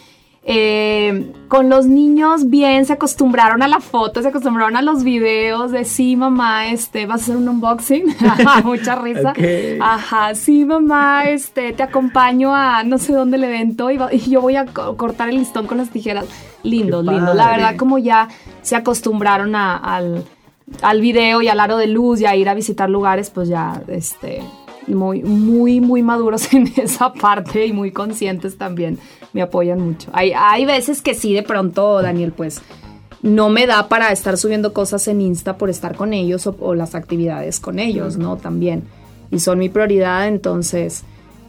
Eh, 0.47 1.33
con 1.49 1.71
los 1.71 1.87
niños 1.87 2.51
bien 2.51 2.85
se 2.85 2.93
acostumbraron 2.93 3.63
a 3.63 3.69
la 3.69 3.81
foto, 3.81 4.21
se 4.21 4.29
acostumbraron 4.29 4.77
a 4.77 4.83
los 4.83 5.03
videos 5.03 5.73
de 5.73 5.87
sí, 5.87 6.17
mamá, 6.17 6.69
este, 6.69 7.07
vas 7.07 7.23
a 7.23 7.25
hacer 7.25 7.37
un 7.39 7.49
unboxing. 7.49 8.15
Mucha 8.65 8.95
risa. 8.97 9.33
Ajá, 9.81 10.35
sí, 10.35 10.67
mamá, 10.67 11.25
este, 11.31 11.73
te 11.73 11.83
acompaño 11.83 12.55
a 12.55 12.85
no 12.85 12.99
sé 12.99 13.15
dónde 13.15 13.39
el 13.39 13.45
evento 13.45 13.91
y, 13.91 13.99
yo 14.29 14.43
voy 14.43 14.57
a 14.57 14.67
cortar 14.67 15.31
el 15.31 15.37
listón 15.37 15.67
con 15.67 15.79
las 15.79 15.89
tijeras. 15.89 16.27
Lindo, 16.63 17.03
lindo. 17.03 17.33
La 17.33 17.51
verdad, 17.51 17.77
como 17.77 17.99
ya 17.99 18.29
se 18.61 18.77
acostumbraron 18.77 19.55
al, 19.55 20.25
al 20.83 21.01
video 21.01 21.41
y 21.41 21.49
al 21.49 21.61
aro 21.61 21.79
de 21.79 21.87
luz 21.87 22.21
y 22.21 22.27
a 22.27 22.37
ir 22.37 22.51
a 22.51 22.55
visitar 22.55 22.91
lugares, 22.91 23.31
pues 23.31 23.49
ya, 23.49 23.83
este, 23.89 24.43
muy, 24.89 25.23
muy, 25.23 25.81
muy 25.81 26.03
maduros 26.03 26.53
en 26.53 26.71
esa 26.77 27.13
parte 27.13 27.67
y 27.67 27.73
muy 27.73 27.93
conscientes 27.93 28.59
también. 28.59 28.99
Me 29.35 29.43
apoyan 29.43 29.81
mucho. 29.81 30.09
Hay, 30.15 30.33
hay 30.35 30.65
veces 30.65 31.03
que 31.03 31.15
sí, 31.15 31.35
de 31.35 31.43
pronto, 31.43 32.01
Daniel, 32.01 32.33
pues 32.33 32.63
no 33.25 33.49
me 33.49 33.67
da 33.67 33.89
para 33.89 34.13
estar 34.13 34.37
subiendo 34.37 34.73
cosas 34.73 35.09
en 35.09 35.21
Insta 35.21 35.57
por 35.57 35.71
estar 35.71 35.97
con 35.97 36.13
ellos 36.13 36.47
o, 36.47 36.75
las 36.75 36.95
actividades 36.95 37.59
con 37.59 37.79
ellos, 37.79 38.17
¿no? 38.17 38.37
También. 38.37 38.85
Y 39.31 39.41
son 39.41 39.59
mi 39.59 39.69
prioridad, 39.69 40.29
entonces, 40.29 41.05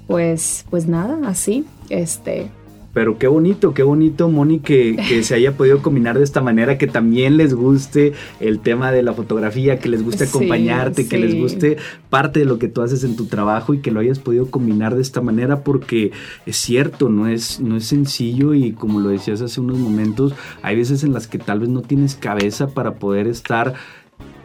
pues, 0.07 0.65
pues 0.69 0.87
nada, 0.87 1.19
así, 1.27 1.65
este, 1.89 2.49
pero 2.95 3.17
qué 3.17 3.27
bonito, 3.27 3.73
qué 3.73 3.83
bonito, 3.83 4.29
Moni, 4.29 4.61
que, 4.61 4.95
se 5.21 5.35
haya 5.35 5.57
podido 5.57 5.81
combinar 5.81 6.17
de 6.17 6.23
esta 6.23 6.39
manera, 6.39 6.77
que 6.77 6.87
también 6.87 7.35
les 7.35 7.53
guste 7.53 8.13
el 8.39 8.61
tema 8.61 8.93
de 8.93 9.03
la 9.03 9.11
fotografía, 9.11 9.79
que 9.79 9.89
les 9.89 10.01
guste 10.01 10.23
acompañarte, 10.23 11.05
que 11.05 11.17
les 11.17 11.35
guste 11.35 11.75
parte 12.09 12.39
de 12.39 12.45
lo 12.45 12.57
que 12.57 12.69
tú 12.69 12.81
haces 12.81 13.03
en 13.03 13.17
tu 13.17 13.25
trabajo 13.25 13.73
y 13.73 13.79
que 13.79 13.91
lo 13.91 13.99
hayas 13.99 14.19
podido 14.19 14.49
combinar 14.49 14.95
de 14.95 15.01
esta 15.01 15.19
manera, 15.19 15.61
porque 15.61 16.13
es 16.45 16.55
cierto, 16.55 17.09
no 17.09 17.27
es, 17.27 17.59
no 17.59 17.75
es 17.75 17.85
sencillo 17.85 18.53
y 18.53 18.71
como 18.71 19.01
lo 19.01 19.09
decías 19.09 19.41
hace 19.41 19.59
unos 19.59 19.77
momentos, 19.77 20.33
hay 20.61 20.77
veces 20.77 21.03
en 21.03 21.11
las 21.11 21.27
que 21.27 21.37
tal 21.37 21.59
vez 21.59 21.67
no 21.67 21.81
tienes 21.81 22.15
cabeza 22.15 22.67
para 22.67 22.93
poder 22.93 23.27
estar 23.27 23.73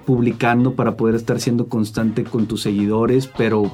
publicando, 0.04 0.75
para 0.75 0.97
poder 0.97 1.14
estar 1.14 1.38
siendo 1.38 1.69
constante 1.69 2.25
con 2.25 2.47
tus 2.47 2.62
seguidores, 2.62 3.28
pero 3.28 3.73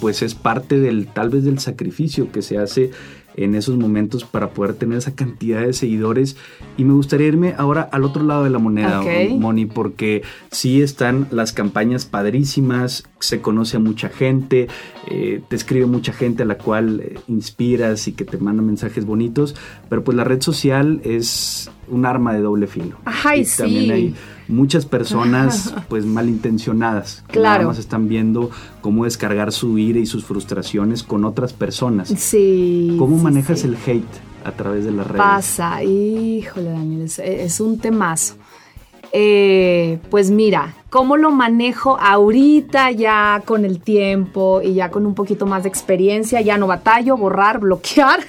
pues 0.00 0.22
es 0.22 0.36
parte 0.36 0.78
del 0.78 1.08
tal 1.08 1.30
vez 1.30 1.44
del 1.44 1.58
sacrificio 1.58 2.30
que 2.32 2.42
se 2.42 2.58
hace 2.58 2.92
en 3.36 3.54
esos 3.54 3.76
momentos 3.76 4.24
para 4.24 4.50
poder 4.50 4.74
tener 4.74 4.98
esa 4.98 5.14
cantidad 5.14 5.62
de 5.62 5.72
seguidores. 5.72 6.36
Y 6.76 6.84
me 6.84 6.92
gustaría 6.92 7.28
irme 7.28 7.54
ahora 7.56 7.88
al 7.92 8.04
otro 8.04 8.22
lado 8.22 8.44
de 8.44 8.50
la 8.50 8.58
moneda, 8.58 9.02
Moni, 9.30 9.66
porque 9.66 10.22
sí 10.50 10.82
están 10.82 11.26
las 11.30 11.52
campañas 11.52 12.04
padrísimas, 12.04 13.04
se 13.18 13.40
conoce 13.40 13.76
a 13.76 13.80
mucha 13.80 14.08
gente, 14.08 14.68
eh, 15.08 15.42
te 15.48 15.56
escribe 15.56 15.86
mucha 15.86 16.12
gente 16.12 16.42
a 16.42 16.46
la 16.46 16.58
cual 16.58 17.00
eh, 17.00 17.18
inspiras 17.28 18.08
y 18.08 18.12
que 18.12 18.24
te 18.24 18.38
manda 18.38 18.62
mensajes 18.62 19.04
bonitos, 19.04 19.54
pero 19.88 20.02
pues 20.04 20.16
la 20.16 20.24
red 20.24 20.40
social 20.40 21.00
es 21.04 21.70
un 21.88 22.06
arma 22.06 22.32
de 22.34 22.40
doble 22.40 22.66
filo. 22.66 22.96
Ajá, 23.04 23.36
y, 23.36 23.44
también 23.44 23.90
hay 23.90 24.14
muchas 24.52 24.86
personas 24.86 25.74
pues 25.88 26.06
malintencionadas 26.06 27.24
que 27.28 27.40
nada 27.40 27.66
más 27.66 27.78
están 27.78 28.08
viendo 28.08 28.50
cómo 28.80 29.04
descargar 29.04 29.52
su 29.52 29.78
ira 29.78 29.98
y 29.98 30.06
sus 30.06 30.24
frustraciones 30.24 31.02
con 31.02 31.24
otras 31.24 31.52
personas. 31.52 32.08
Sí. 32.08 32.96
¿Cómo 32.98 33.16
manejas 33.18 33.64
el 33.64 33.76
hate 33.76 34.04
a 34.44 34.52
través 34.52 34.84
de 34.84 34.92
las 34.92 35.06
redes? 35.06 35.22
Pasa, 35.22 35.82
híjole 35.82 36.70
Daniel, 36.70 37.02
es, 37.02 37.60
un 37.60 37.78
temazo. 37.78 38.34
Eh, 39.14 39.98
pues 40.10 40.30
mira, 40.30 40.74
¿cómo 40.88 41.18
lo 41.18 41.30
manejo 41.30 41.98
ahorita 41.98 42.92
ya 42.92 43.42
con 43.44 43.66
el 43.66 43.80
tiempo 43.80 44.62
y 44.62 44.74
ya 44.74 44.90
con 44.90 45.04
un 45.04 45.14
poquito 45.14 45.44
más 45.44 45.64
de 45.64 45.68
experiencia? 45.68 46.40
Ya 46.40 46.56
no 46.56 46.66
batallo, 46.66 47.16
borrar, 47.16 47.58
bloquear. 47.60 48.20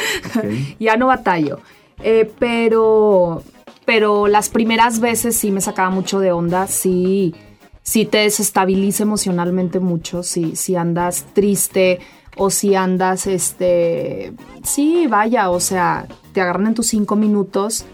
ya 0.78 0.96
no 0.96 1.06
batallo. 1.06 1.60
Eh, 2.00 2.30
pero, 2.38 3.42
pero 3.88 4.28
las 4.28 4.50
primeras 4.50 5.00
veces 5.00 5.34
sí 5.34 5.50
me 5.50 5.62
sacaba 5.62 5.88
mucho 5.88 6.20
de 6.20 6.30
onda, 6.30 6.66
sí, 6.66 7.34
sí 7.82 8.04
te 8.04 8.18
desestabiliza 8.18 9.04
emocionalmente 9.04 9.80
mucho, 9.80 10.22
si 10.22 10.56
sí, 10.56 10.76
andas 10.76 11.24
triste 11.32 11.98
o 12.36 12.50
si 12.50 12.74
andas, 12.74 13.26
este, 13.26 14.34
sí, 14.62 15.06
vaya, 15.06 15.48
o 15.48 15.58
sea, 15.58 16.06
te 16.34 16.42
agarran 16.42 16.66
en 16.66 16.74
tus 16.74 16.88
cinco 16.88 17.16
minutos, 17.16 17.86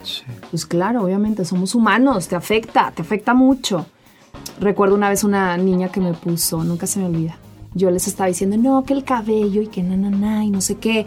pues 0.50 0.66
claro, 0.66 1.04
obviamente 1.04 1.44
somos 1.44 1.76
humanos, 1.76 2.26
te 2.26 2.34
afecta, 2.34 2.90
te 2.90 3.02
afecta 3.02 3.32
mucho. 3.32 3.86
Recuerdo 4.58 4.96
una 4.96 5.10
vez 5.10 5.22
una 5.22 5.56
niña 5.56 5.90
que 5.90 6.00
me 6.00 6.12
puso, 6.12 6.64
nunca 6.64 6.88
se 6.88 6.98
me 6.98 7.06
olvida. 7.06 7.38
Yo 7.72 7.92
les 7.92 8.08
estaba 8.08 8.26
diciendo, 8.26 8.56
no, 8.56 8.82
que 8.82 8.94
el 8.94 9.04
cabello 9.04 9.62
y 9.62 9.68
que 9.68 9.84
na, 9.84 9.96
na, 9.96 10.10
na, 10.10 10.44
y 10.44 10.50
no 10.50 10.60
sé 10.60 10.74
qué 10.74 11.06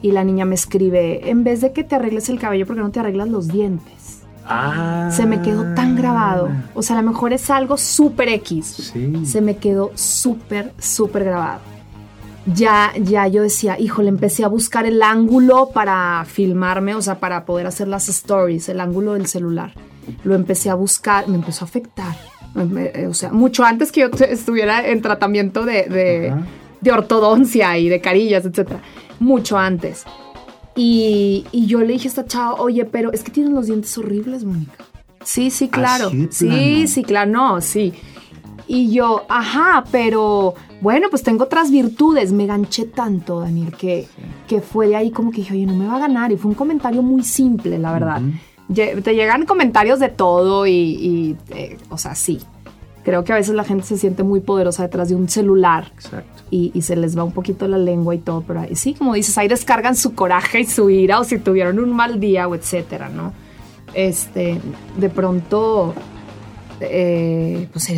y 0.00 0.12
la 0.12 0.22
niña 0.22 0.44
me 0.44 0.54
escribe, 0.54 1.28
en 1.28 1.42
vez 1.42 1.60
de 1.60 1.72
que 1.72 1.82
te 1.82 1.96
arregles 1.96 2.28
el 2.28 2.38
cabello, 2.38 2.66
¿por 2.66 2.76
qué 2.76 2.82
no 2.82 2.90
te 2.90 3.00
arreglas 3.00 3.28
los 3.28 3.48
dientes? 3.48 4.17
Ah. 4.48 5.10
Se 5.12 5.26
me 5.26 5.42
quedó 5.42 5.74
tan 5.74 5.94
grabado. 5.94 6.48
O 6.74 6.82
sea, 6.82 6.98
a 6.98 7.02
lo 7.02 7.10
mejor 7.10 7.32
es 7.32 7.50
algo 7.50 7.76
súper 7.76 8.28
X. 8.30 8.92
Sí. 8.92 9.26
Se 9.26 9.40
me 9.40 9.56
quedó 9.56 9.90
súper, 9.94 10.72
súper 10.78 11.24
grabado. 11.24 11.60
Ya, 12.46 12.92
ya 12.98 13.28
yo 13.28 13.42
decía, 13.42 13.78
híjole, 13.78 14.08
empecé 14.08 14.42
a 14.42 14.48
buscar 14.48 14.86
el 14.86 15.02
ángulo 15.02 15.68
para 15.74 16.24
filmarme, 16.26 16.94
o 16.94 17.02
sea, 17.02 17.20
para 17.20 17.44
poder 17.44 17.66
hacer 17.66 17.88
las 17.88 18.08
stories, 18.08 18.70
el 18.70 18.80
ángulo 18.80 19.14
del 19.14 19.26
celular. 19.26 19.74
Lo 20.24 20.34
empecé 20.34 20.70
a 20.70 20.74
buscar, 20.74 21.28
me 21.28 21.36
empezó 21.36 21.66
a 21.66 21.68
afectar. 21.68 22.16
Eh, 22.56 23.06
o 23.06 23.12
sea, 23.12 23.30
mucho 23.32 23.64
antes 23.64 23.92
que 23.92 24.00
yo 24.00 24.08
estuviera 24.28 24.88
en 24.88 25.02
tratamiento 25.02 25.66
de, 25.66 25.84
de, 25.84 26.34
de 26.80 26.92
ortodoncia 26.92 27.76
y 27.76 27.90
de 27.90 28.00
carillas, 28.00 28.46
etcétera 28.46 28.80
mucho 29.20 29.58
antes. 29.58 30.04
Y, 30.80 31.44
yo 31.52 31.80
le 31.80 31.94
dije 31.94 32.06
a 32.06 32.10
esta 32.10 32.24
chava, 32.24 32.54
oye, 32.54 32.84
pero 32.84 33.12
es 33.12 33.24
que 33.24 33.32
tienen 33.32 33.52
los 33.52 33.66
dientes 33.66 33.98
horribles, 33.98 34.44
Mónica. 34.44 34.84
Sí, 35.24 35.50
sí, 35.50 35.68
claro. 35.68 36.10
Sí, 36.30 36.86
sí, 36.86 37.02
claro, 37.02 37.30
no, 37.32 37.60
sí. 37.60 37.92
Y 38.68 38.92
yo, 38.92 39.24
ajá, 39.28 39.84
pero 39.90 40.54
bueno, 40.80 41.08
pues 41.10 41.24
tengo 41.24 41.44
otras 41.44 41.72
virtudes. 41.72 42.32
Me 42.32 42.46
ganché 42.46 42.84
tanto, 42.84 43.40
Daniel, 43.40 43.74
que, 43.76 44.06
que 44.46 44.60
fue 44.60 44.86
de 44.86 44.96
ahí 44.96 45.10
como 45.10 45.32
que 45.32 45.38
dije, 45.38 45.54
oye, 45.54 45.66
no 45.66 45.74
me 45.74 45.88
va 45.88 45.96
a 45.96 46.00
ganar. 46.00 46.30
Y 46.30 46.36
fue 46.36 46.50
un 46.50 46.54
comentario 46.54 47.02
muy 47.02 47.24
simple, 47.24 47.76
la 47.78 47.92
verdad. 47.92 48.22
Te 48.72 49.14
llegan 49.14 49.46
comentarios 49.46 49.98
de 49.98 50.10
todo 50.10 50.64
y, 50.66 51.36
eh, 51.50 51.76
o 51.88 51.98
sea, 51.98 52.14
sí. 52.14 52.38
Creo 53.08 53.24
que 53.24 53.32
a 53.32 53.36
veces 53.36 53.54
la 53.54 53.64
gente 53.64 53.86
se 53.86 53.96
siente 53.96 54.22
muy 54.22 54.40
poderosa 54.40 54.82
detrás 54.82 55.08
de 55.08 55.14
un 55.14 55.30
celular. 55.30 55.92
Exacto. 55.94 56.42
Y, 56.50 56.82
se 56.82 56.94
les 56.94 57.16
va 57.16 57.24
un 57.24 57.32
poquito 57.32 57.66
la 57.66 57.78
lengua 57.78 58.14
y 58.14 58.18
todo, 58.18 58.44
pero 58.46 58.60
ahí, 58.60 58.76
sí, 58.76 58.92
como 58.92 59.14
dices, 59.14 59.38
ahí 59.38 59.48
descargan 59.48 59.96
su 59.96 60.14
coraje 60.14 60.60
y 60.60 60.66
su 60.66 60.90
ira 60.90 61.18
o 61.18 61.24
si 61.24 61.38
tuvieron 61.38 61.78
un 61.78 61.96
mal 61.96 62.20
día 62.20 62.46
o 62.46 62.54
etcétera, 62.54 63.08
¿no? 63.08 63.32
Este, 63.94 64.60
de 64.98 65.08
pronto, 65.08 65.94
eh, 66.80 67.66
pues 67.72 67.90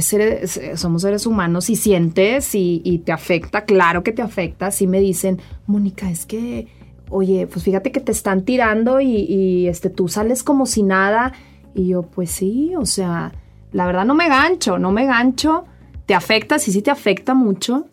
somos 0.77 1.03
seres 1.03 1.27
humanos 1.27 1.71
y 1.71 1.75
sientes 1.75 2.55
y, 2.55 3.03
te 3.05 3.11
afecta, 3.11 3.65
claro 3.65 4.05
que 4.05 4.13
te 4.13 4.23
afecta. 4.23 4.71
Sí 4.71 4.87
me 4.87 5.01
dicen, 5.01 5.41
Mónica, 5.67 6.09
es 6.09 6.25
que, 6.25 6.69
oye, 7.09 7.49
pues 7.49 7.65
fíjate 7.65 7.91
que 7.91 7.99
te 7.99 8.13
están 8.13 8.45
tirando 8.45 9.01
y, 9.01 9.25
y 9.29 9.67
este, 9.67 9.91
tú 9.91 10.07
sales 10.07 10.45
como 10.45 10.67
si 10.67 10.85
nada. 10.85 11.33
Y 11.75 11.89
yo, 11.89 12.03
pues 12.03 12.31
sí, 12.31 12.75
o 12.79 12.87
sea, 12.87 13.33
la 13.73 13.87
verdad 13.87 14.05
no 14.05 14.15
me 14.15 14.29
gancho, 14.29 14.79
no 14.79 14.91
me 14.93 15.07
gancho. 15.07 15.65
Te 16.07 16.15
afecta, 16.15 16.59
sí, 16.59 16.73
sí 16.73 16.83
te 16.83 16.91
afecta 16.91 17.35
mucho. 17.35 17.87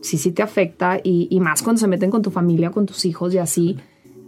Sí, 0.00 0.16
sí 0.16 0.32
te 0.32 0.42
afecta. 0.42 0.98
Y, 1.02 1.38
más 1.40 1.62
cuando 1.62 1.80
se 1.80 1.88
meten 1.88 2.10
con 2.10 2.22
tu 2.22 2.30
familia, 2.30 2.70
con 2.70 2.86
tus 2.86 3.04
hijos 3.04 3.34
y 3.34 3.38
así. 3.38 3.76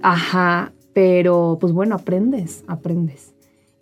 Ajá. 0.02 0.73
Pero 0.92 1.57
pues 1.61 1.73
bueno, 1.73 1.95
aprendes, 1.95 2.64
aprendes. 2.66 3.33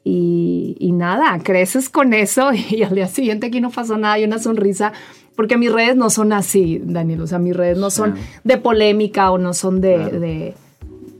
Y, 0.04 0.90
nada, 0.92 1.38
creces 1.42 1.90
con 1.90 2.14
eso 2.14 2.50
y 2.70 2.82
al 2.82 2.94
día 2.94 3.08
siguiente 3.08 3.48
aquí 3.48 3.60
no 3.60 3.70
pasó 3.70 3.98
nada 3.98 4.18
y 4.18 4.24
una 4.24 4.38
sonrisa. 4.38 4.92
Porque 5.34 5.56
mis 5.56 5.72
redes 5.72 5.96
no 5.96 6.10
son 6.10 6.32
así, 6.32 6.80
Daniel. 6.82 7.22
O 7.22 7.26
sea, 7.26 7.38
mis 7.38 7.56
redes 7.56 7.78
no 7.78 7.90
son 7.90 8.14
de 8.44 8.58
polémica 8.58 9.30
o 9.30 9.38
no 9.38 9.54
son 9.54 9.80
de, 9.80 9.98
de 9.98 10.54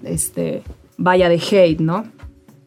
este, 0.02 0.62
vaya, 0.96 1.28
de 1.28 1.36
hate, 1.36 1.80
¿no? 1.80 2.04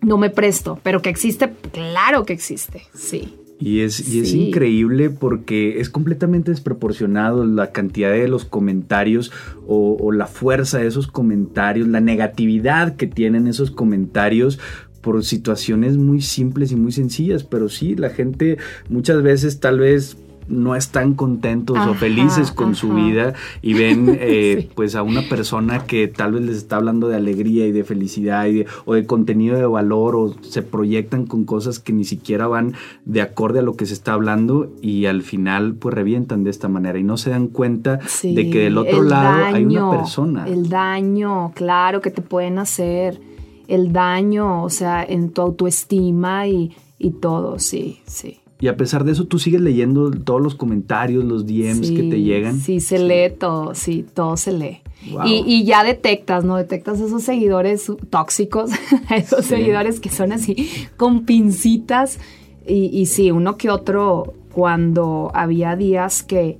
No 0.01 0.17
me 0.17 0.29
presto, 0.29 0.79
pero 0.83 1.01
que 1.01 1.09
existe, 1.09 1.51
claro 1.71 2.25
que 2.25 2.33
existe, 2.33 2.83
sí. 2.93 3.35
Y 3.59 3.81
es, 3.81 4.07
y 4.07 4.21
es 4.21 4.33
increíble 4.33 5.11
porque 5.11 5.79
es 5.79 5.91
completamente 5.91 6.49
desproporcionado 6.49 7.45
la 7.45 7.71
cantidad 7.71 8.09
de 8.09 8.27
los 8.27 8.43
comentarios 8.43 9.31
o, 9.67 9.97
o, 10.01 10.11
la 10.11 10.25
fuerza 10.25 10.79
de 10.79 10.87
esos 10.87 11.05
comentarios, 11.05 11.87
la 11.87 12.01
negatividad 12.01 12.95
que 12.95 13.05
tienen 13.05 13.45
esos 13.45 13.69
comentarios 13.69 14.57
por 15.01 15.23
situaciones 15.23 15.97
muy 15.97 16.21
simples 16.21 16.71
y 16.71 16.75
muy 16.75 16.91
sencillas, 16.91 17.43
pero 17.43 17.69
sí, 17.69 17.95
la 17.95 18.09
gente 18.09 18.57
muchas 18.89 19.21
veces 19.21 19.59
tal 19.59 19.79
vez 19.79 20.17
no 20.47 20.75
están 20.75 21.13
contentos 21.13 21.77
o 21.77 21.93
felices 21.93 22.51
con 22.51 22.75
su 22.75 22.93
vida 22.93 23.33
y 23.61 23.73
ven 23.73 24.17
eh, 24.19 24.69
pues 24.75 24.95
a 24.95 25.03
una 25.03 25.21
persona 25.23 25.85
que 25.85 26.07
tal 26.07 26.33
vez 26.33 26.43
les 26.43 26.57
está 26.57 26.77
hablando 26.77 27.07
de 27.07 27.15
alegría 27.15 27.67
y 27.67 27.71
de 27.71 27.83
felicidad 27.83 28.45
y 28.47 28.65
o 28.85 28.93
de 28.93 29.05
contenido 29.05 29.57
de 29.57 29.65
valor 29.65 30.15
o 30.15 30.35
se 30.41 30.61
proyectan 30.61 31.25
con 31.25 31.45
cosas 31.45 31.79
que 31.79 31.93
ni 31.93 32.03
siquiera 32.03 32.47
van 32.47 32.73
de 33.05 33.21
acorde 33.21 33.59
a 33.59 33.61
lo 33.61 33.75
que 33.75 33.85
se 33.85 33.93
está 33.93 34.13
hablando 34.13 34.71
y 34.81 35.05
al 35.05 35.21
final 35.21 35.75
pues 35.75 35.95
revientan 35.95 36.43
de 36.43 36.49
esta 36.49 36.67
manera 36.67 36.99
y 36.99 37.03
no 37.03 37.17
se 37.17 37.29
dan 37.29 37.47
cuenta 37.47 37.99
de 38.23 38.49
que 38.49 38.59
del 38.59 38.77
otro 38.77 39.03
lado 39.03 39.45
hay 39.45 39.65
una 39.65 39.91
persona. 39.91 40.45
El 40.47 40.69
daño, 40.69 41.51
claro, 41.55 42.01
que 42.01 42.11
te 42.11 42.21
pueden 42.21 42.59
hacer, 42.59 43.19
el 43.67 43.93
daño, 43.93 44.63
o 44.63 44.69
sea, 44.69 45.03
en 45.03 45.29
tu 45.31 45.41
autoestima 45.41 46.47
y, 46.47 46.75
y 46.97 47.11
todo, 47.11 47.59
sí, 47.59 48.01
sí. 48.05 48.40
Y 48.61 48.67
a 48.67 48.77
pesar 48.77 49.03
de 49.03 49.13
eso, 49.13 49.25
tú 49.25 49.39
sigues 49.39 49.59
leyendo 49.59 50.11
todos 50.11 50.39
los 50.39 50.53
comentarios, 50.53 51.25
los 51.25 51.47
DMs 51.47 51.89
que 51.89 52.03
te 52.03 52.21
llegan. 52.21 52.59
Sí, 52.59 52.79
se 52.79 52.99
lee 52.99 53.33
todo, 53.35 53.73
sí, 53.73 54.05
todo 54.13 54.37
se 54.37 54.53
lee. 54.53 54.81
Y, 55.25 55.63
ya 55.65 55.83
detectas, 55.83 56.43
¿no? 56.45 56.57
Detectas 56.57 56.99
esos 56.99 57.23
seguidores 57.23 57.91
tóxicos, 58.11 58.69
esos 59.09 59.45
seguidores 59.45 59.99
que 59.99 60.09
son 60.09 60.31
así 60.31 60.69
con 60.95 61.25
pincitas. 61.25 62.19
Y, 62.67 62.85
y 62.93 63.07
sí, 63.07 63.31
uno 63.31 63.57
que 63.57 63.71
otro, 63.71 64.35
cuando 64.53 65.31
había 65.33 65.75
días 65.75 66.21
que, 66.21 66.59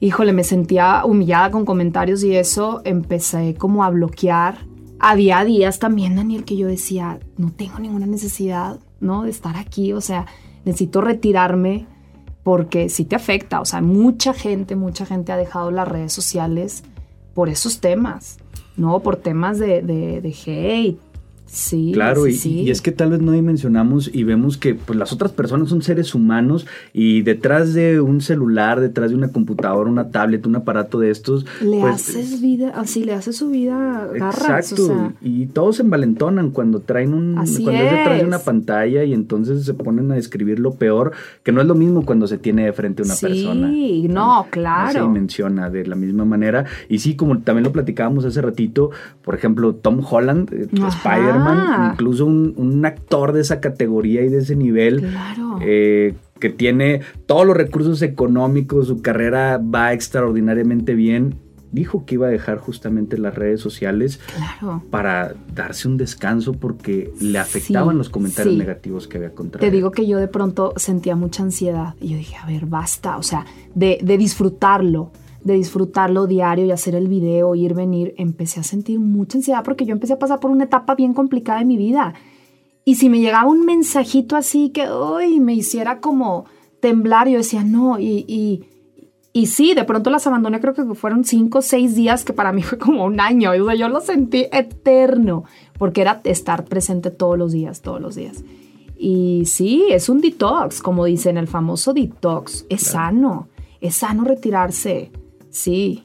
híjole, 0.00 0.32
me 0.32 0.42
sentía 0.42 1.04
humillada 1.04 1.52
con 1.52 1.64
comentarios 1.64 2.24
y 2.24 2.34
eso, 2.34 2.82
empecé 2.84 3.54
como 3.54 3.84
a 3.84 3.90
bloquear. 3.90 4.66
Había 4.98 5.44
días 5.44 5.78
también, 5.78 6.16
Daniel, 6.16 6.42
que 6.44 6.56
yo 6.56 6.66
decía, 6.66 7.20
no 7.36 7.52
tengo 7.52 7.78
ninguna 7.78 8.06
necesidad, 8.06 8.80
¿no? 8.98 9.22
De 9.22 9.30
estar 9.30 9.56
aquí, 9.56 9.92
o 9.92 10.00
sea, 10.00 10.26
necesito 10.64 11.00
retirarme 11.00 11.86
porque 12.42 12.88
sí 12.88 13.04
te 13.04 13.16
afecta. 13.16 13.60
O 13.60 13.64
sea, 13.64 13.80
mucha 13.80 14.34
gente, 14.34 14.76
mucha 14.76 15.06
gente 15.06 15.32
ha 15.32 15.36
dejado 15.36 15.70
las 15.70 15.88
redes 15.88 16.12
sociales 16.12 16.84
por 17.34 17.48
esos 17.48 17.80
temas, 17.80 18.38
¿no? 18.76 19.00
Por 19.00 19.16
temas 19.16 19.58
de, 19.58 19.82
de, 19.82 20.34
hate, 20.46 20.98
Sí, 21.54 21.92
claro, 21.94 22.24
sí, 22.24 22.62
y, 22.62 22.70
es 22.70 22.82
que 22.82 22.90
tal 22.90 23.10
vez 23.10 23.20
no 23.20 23.30
dimensionamos 23.30 24.10
y 24.12 24.24
vemos 24.24 24.56
que 24.56 24.74
pues, 24.74 24.98
las 24.98 25.12
otras 25.12 25.30
personas 25.30 25.68
son 25.68 25.82
seres 25.82 26.12
humanos 26.12 26.66
y 26.92 27.22
detrás 27.22 27.74
de 27.74 28.00
un 28.00 28.20
celular, 28.20 28.80
detrás 28.80 29.10
de 29.10 29.16
una 29.16 29.28
computadora, 29.28 29.88
una 29.88 30.10
tablet, 30.10 30.44
un 30.48 30.56
aparato 30.56 30.98
de 30.98 31.10
estos. 31.10 31.46
Le 31.62 31.78
pues, 31.78 31.94
haces 31.94 32.40
vida, 32.40 32.72
así 32.74 33.04
le 33.04 33.14
haces 33.14 33.36
su 33.36 33.50
vida 33.50 34.08
garras. 34.12 34.72
Exacto, 34.72 35.12
y 35.22 35.46
todos 35.46 35.76
se 35.76 35.82
envalentonan 35.82 36.50
cuando 36.50 36.80
traen 36.80 37.14
un. 37.14 37.34
cuando 37.34 37.70
es 37.70 37.90
detrás 37.90 38.18
de 38.18 38.26
una 38.26 38.40
pantalla 38.40 39.04
y 39.04 39.12
entonces 39.14 39.64
se 39.64 39.74
ponen 39.74 40.10
a 40.10 40.16
describir 40.16 40.58
lo 40.58 40.74
peor, 40.74 41.12
que 41.44 41.52
no 41.52 41.60
es 41.60 41.68
lo 41.68 41.76
mismo 41.76 42.04
cuando 42.04 42.26
se 42.26 42.36
tiene 42.36 42.64
de 42.64 42.72
frente 42.72 43.02
a 43.02 43.04
una 43.04 43.14
persona. 43.14 43.70
Sí, 43.70 44.08
no, 44.08 44.48
claro. 44.50 44.92
se 44.92 45.00
dimensiona 45.00 45.70
de 45.70 45.86
la 45.86 45.94
misma 45.94 46.24
manera. 46.24 46.64
Y 46.88 46.98
sí, 46.98 47.14
como 47.14 47.38
también 47.38 47.62
lo 47.62 47.70
platicábamos 47.70 48.24
hace 48.24 48.42
ratito, 48.42 48.90
por 49.22 49.36
ejemplo, 49.36 49.72
Tom 49.76 50.04
Holland, 50.04 50.52
eh, 50.52 50.66
Spider 51.52 51.92
incluso 51.92 52.26
un, 52.26 52.84
actor 52.84 53.32
de 53.32 53.40
esa 53.40 53.60
categoría 53.60 54.22
y 54.22 54.28
de 54.28 54.38
ese 54.38 54.56
nivel. 54.56 55.08
Eh, 55.60 56.14
que 56.40 56.50
tiene 56.50 57.00
todos 57.26 57.46
los 57.46 57.56
recursos 57.56 58.02
económicos, 58.02 58.88
su 58.88 59.00
carrera 59.00 59.58
va 59.58 59.92
extraordinariamente 59.92 60.94
bien. 60.94 61.36
Dijo 61.72 62.04
que 62.04 62.14
iba 62.14 62.26
a 62.26 62.30
dejar 62.30 62.58
justamente 62.58 63.18
las 63.18 63.34
redes 63.34 63.60
sociales 63.60 64.20
para 64.90 65.34
darse 65.54 65.88
un 65.88 65.96
descanso 65.96 66.52
porque 66.52 67.12
le 67.20 67.38
afectaban 67.38 67.98
los 67.98 68.10
comentarios 68.10 68.56
negativos 68.56 69.08
que 69.08 69.16
había 69.16 69.30
contra 69.30 69.60
Te 69.60 69.70
digo 69.70 69.90
que 69.90 70.06
yo 70.06 70.18
de 70.18 70.28
pronto 70.28 70.72
sentía 70.76 71.16
mucha 71.16 71.42
ansiedad 71.42 71.94
y 72.00 72.10
yo 72.10 72.16
dije, 72.16 72.36
a 72.36 72.46
ver, 72.46 72.66
basta, 72.66 73.16
o 73.16 73.22
sea, 73.22 73.46
de, 73.74 73.98
de 74.02 74.18
disfrutarlo 74.18 75.10
de 75.44 75.54
disfrutarlo 75.54 76.26
diario 76.26 76.64
y 76.64 76.70
hacer 76.70 76.94
el 76.94 77.06
video, 77.06 77.54
ir, 77.54 77.74
venir, 77.74 78.14
empecé 78.16 78.60
a 78.60 78.62
sentir 78.62 78.98
mucha 78.98 79.38
ansiedad 79.38 79.62
porque 79.62 79.84
yo 79.84 79.92
empecé 79.92 80.14
a 80.14 80.18
pasar 80.18 80.40
por 80.40 80.50
una 80.50 80.64
etapa 80.64 80.94
bien 80.94 81.12
complicada 81.12 81.58
de 81.58 81.66
mi 81.66 81.76
vida. 81.76 82.14
Y 82.86 82.96
si 82.96 83.08
me 83.08 83.20
llegaba 83.20 83.48
un 83.48 83.64
mensajito 83.64 84.36
así 84.36 84.70
que 84.70 84.88
hoy 84.88 85.40
me 85.40 85.54
hiciera 85.54 86.00
como 86.00 86.46
temblar, 86.80 87.28
yo 87.28 87.38
decía, 87.38 87.62
no, 87.62 87.98
y, 87.98 88.24
y, 88.26 88.64
y, 89.32 89.46
sí, 89.46 89.74
de 89.74 89.84
pronto 89.84 90.10
las 90.10 90.26
abandoné, 90.26 90.60
creo 90.60 90.74
que 90.74 90.94
fueron 90.94 91.24
cinco 91.24 91.58
o 91.58 91.62
seis 91.62 91.94
días, 91.94 92.24
que 92.24 92.32
para 92.32 92.52
mí 92.52 92.62
fue 92.62 92.78
como 92.78 93.04
un 93.04 93.20
año, 93.20 93.50
o 93.50 93.66
sea, 93.66 93.74
yo 93.74 93.88
lo 93.88 94.00
sentí 94.00 94.46
eterno, 94.50 95.44
porque 95.78 96.02
era 96.02 96.20
estar 96.24 96.64
presente 96.64 97.10
todos 97.10 97.38
los 97.38 97.52
días, 97.52 97.80
todos 97.80 98.00
los 98.00 98.14
días. 98.14 98.44
Y 98.96 99.44
sí, 99.46 99.86
es 99.90 100.08
un 100.08 100.20
detox, 100.20 100.80
como 100.80 101.04
dicen, 101.04 101.36
el 101.36 101.48
famoso 101.48 101.92
detox, 101.92 102.66
es 102.68 102.82
sano, 102.82 103.48
es 103.80 103.96
sano 103.96 104.24
retirarse 104.24 105.10
Sí, 105.54 106.02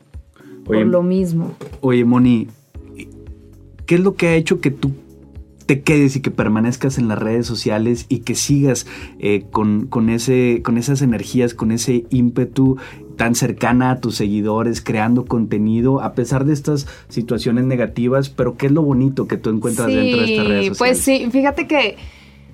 por 0.63 0.77
lo 0.85 1.01
mismo. 1.01 1.55
Oye, 1.81 2.05
Moni, 2.05 2.47
¿qué 3.87 3.95
es 3.95 4.01
lo 4.01 4.13
que 4.13 4.27
ha 4.27 4.35
hecho 4.35 4.61
que 4.61 4.69
tú 4.69 4.91
te 5.65 5.81
quedes 5.81 6.15
y 6.15 6.21
que 6.21 6.29
permanezcas 6.29 6.99
en 6.99 7.07
las 7.07 7.17
redes 7.17 7.47
sociales 7.47 8.05
y 8.09 8.19
que 8.19 8.35
sigas 8.35 8.85
eh, 9.17 9.45
con, 9.49 9.87
con, 9.87 10.11
ese, 10.11 10.61
con 10.63 10.77
esas 10.77 11.01
energías, 11.01 11.55
con 11.55 11.71
ese 11.71 12.05
ímpetu 12.11 12.77
tan 13.17 13.33
cercana 13.33 13.89
a 13.89 13.99
tus 13.99 14.15
seguidores, 14.15 14.81
creando 14.81 15.25
contenido, 15.25 15.99
a 16.01 16.13
pesar 16.13 16.45
de 16.45 16.53
estas 16.53 16.85
situaciones 17.07 17.65
negativas, 17.65 18.29
pero 18.29 18.55
¿qué 18.55 18.67
es 18.67 18.71
lo 18.71 18.83
bonito 18.83 19.27
que 19.27 19.37
tú 19.37 19.49
encuentras 19.49 19.87
dentro 19.87 20.21
de 20.21 20.31
estas 20.31 20.47
redes 20.47 20.67
pues 20.69 20.77
sociales? 20.77 20.77
Pues 20.77 20.99
sí, 20.99 21.31
fíjate 21.31 21.67
que, 21.67 21.97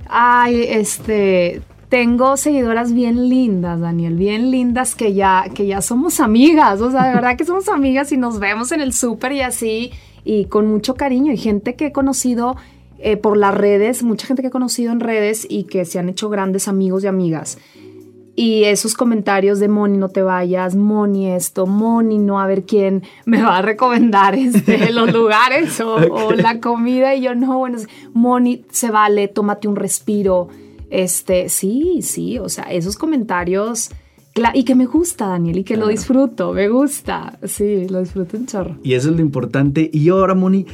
ay, 0.08 0.64
este, 0.70 1.62
tengo 1.90 2.38
seguidoras 2.38 2.94
bien 2.94 3.30
lindas, 3.30 3.80
Daniel, 3.80 4.16
bien 4.16 4.52
lindas 4.52 4.96
que 4.96 5.14
ya, 5.14 5.46
que 5.54 5.68
ya 5.68 5.82
somos 5.82 6.20
amigas, 6.20 6.82
o 6.82 6.92
sea, 6.92 7.08
de 7.08 7.16
verdad 7.16 7.38
que 7.38 7.46
somos 7.46 7.70
amigas 7.70 8.12
y 8.12 8.18
nos 8.18 8.40
vemos 8.40 8.72
en 8.72 8.82
el 8.82 8.94
súper 8.94 9.34
y 9.34 9.42
así, 9.42 9.92
y 10.24 10.46
con 10.46 10.68
mucho 10.68 10.96
cariño, 10.96 11.32
y 11.32 11.38
gente 11.38 11.76
que 11.76 11.88
he 11.88 11.92
conocido 11.92 12.56
eh, 12.98 13.18
por 13.18 13.38
las 13.38 13.54
redes, 13.54 14.04
mucha 14.04 14.26
gente 14.26 14.42
que 14.42 14.48
he 14.48 14.52
conocido 14.52 14.92
en 14.92 15.00
redes 15.00 15.46
y 15.48 15.66
que 15.66 15.86
se 15.86 16.00
han 16.00 16.10
hecho 16.10 16.30
grandes 16.30 16.68
amigos 16.68 17.04
y 17.04 17.08
amigas. 17.08 17.58
Y 18.38 18.66
esos 18.66 18.96
comentarios 18.96 19.60
de 19.60 19.70
Moni, 19.70 19.98
no 19.98 20.10
te 20.10 20.22
vayas, 20.22 20.76
Moni 20.76 21.32
esto, 21.32 21.68
Moni 21.68 22.18
no, 22.18 22.42
a 22.42 22.48
ver 22.48 22.64
quién 22.64 23.04
me 23.26 23.42
va 23.42 23.60
a 23.60 23.62
recomendar 23.62 24.36
este, 24.36 24.92
los 24.92 25.14
lugares 25.14 25.80
o, 25.80 25.96
o 25.96 26.34
la 26.34 26.60
comida. 26.60 27.16
Y 27.16 27.22
yo, 27.22 27.34
no, 27.34 27.60
bueno, 27.60 27.78
Moni, 28.14 28.66
se 28.72 28.92
vale, 28.92 29.30
tómate 29.30 29.70
un 29.70 29.78
respiro 29.78 30.50
este, 30.90 31.50
sí, 31.50 32.00
sí, 32.02 32.40
o 32.40 32.50
sea, 32.50 32.66
esos 32.66 32.98
comentarios... 32.98 33.90
Y 34.54 34.66
que 34.66 34.76
me 34.76 34.86
gusta, 34.86 35.28
Daniel, 35.28 35.60
y 35.60 35.64
que 35.64 35.78
lo 35.78 35.88
disfruto, 35.88 36.52
me 36.52 36.68
gusta. 36.68 37.40
Sí, 37.46 37.88
lo 37.88 38.02
disfruto 38.02 38.36
un 38.36 38.46
chorro. 38.46 38.78
Y 38.84 38.96
eso 38.96 39.10
es 39.10 39.16
lo 39.16 39.22
importante. 39.22 39.90
Y 39.94 40.10
ahora, 40.10 40.36
Moni, 40.36 40.66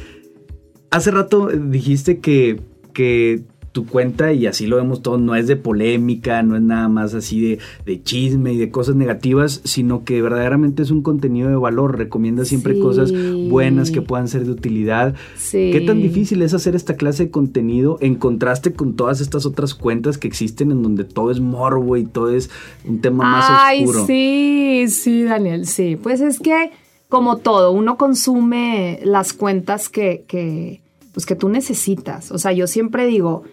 hace 0.90 1.12
rato 1.12 1.46
dijiste 1.46 2.18
que, 2.18 2.60
que 2.92 3.44
tu 3.72 3.86
cuenta, 3.86 4.32
y 4.34 4.46
así 4.46 4.66
lo 4.66 4.76
vemos 4.76 5.00
todos, 5.00 5.18
no 5.18 5.34
es 5.34 5.46
de 5.46 5.56
polémica, 5.56 6.42
no 6.42 6.56
es 6.56 6.62
nada 6.62 6.88
más 6.88 7.14
así 7.14 7.58
de, 7.86 8.02
chisme 8.02 8.52
y 8.52 8.58
de 8.58 8.70
cosas 8.70 8.96
negativas, 8.96 9.62
sino 9.64 10.04
que 10.04 10.20
verdaderamente 10.20 10.82
es 10.82 10.90
un 10.90 11.02
contenido 11.02 11.48
de 11.48 11.56
valor. 11.56 11.96
Recomienda 11.96 12.44
siempre 12.44 12.78
cosas 12.78 13.12
buenas 13.48 13.90
que 13.90 14.02
puedan 14.02 14.28
ser 14.28 14.44
de 14.44 14.50
utilidad. 14.50 15.14
¿Qué 15.50 15.82
tan 15.86 16.02
difícil 16.02 16.42
es 16.42 16.52
hacer 16.52 16.76
esta 16.76 16.96
clase 16.96 17.24
de 17.24 17.30
contenido 17.30 17.96
en 18.00 18.16
contraste 18.16 18.74
con 18.74 18.94
todas 18.94 19.20
estas 19.20 19.46
otras 19.46 19.74
cuentas 19.74 20.18
que 20.18 20.28
existen 20.28 20.70
en 20.70 20.82
donde 20.82 21.04
todo 21.04 21.30
es 21.30 21.40
morbo 21.40 21.96
y 21.96 22.04
todo 22.04 22.30
es 22.30 22.50
un 22.84 23.00
tema 23.00 23.24
más 23.24 23.78
oscuro? 23.78 24.00
Ay, 24.00 24.06
sí, 24.06 24.84
sí, 24.88 25.22
Daniel, 25.24 25.66
sí. 25.66 25.96
Pues 25.96 26.20
es 26.20 26.40
que, 26.40 26.72
como 27.08 27.38
todo, 27.38 27.72
uno 27.72 27.96
consume 27.96 29.00
las 29.02 29.32
cuentas 29.32 29.88
que, 29.88 30.24
que, 30.28 30.82
pues 31.14 31.24
que 31.24 31.36
tú 31.36 31.48
necesitas. 31.48 32.30
O 32.32 32.38
sea, 32.38 32.52
yo 32.52 32.66
siempre 32.66 33.06
digo, 33.06 33.44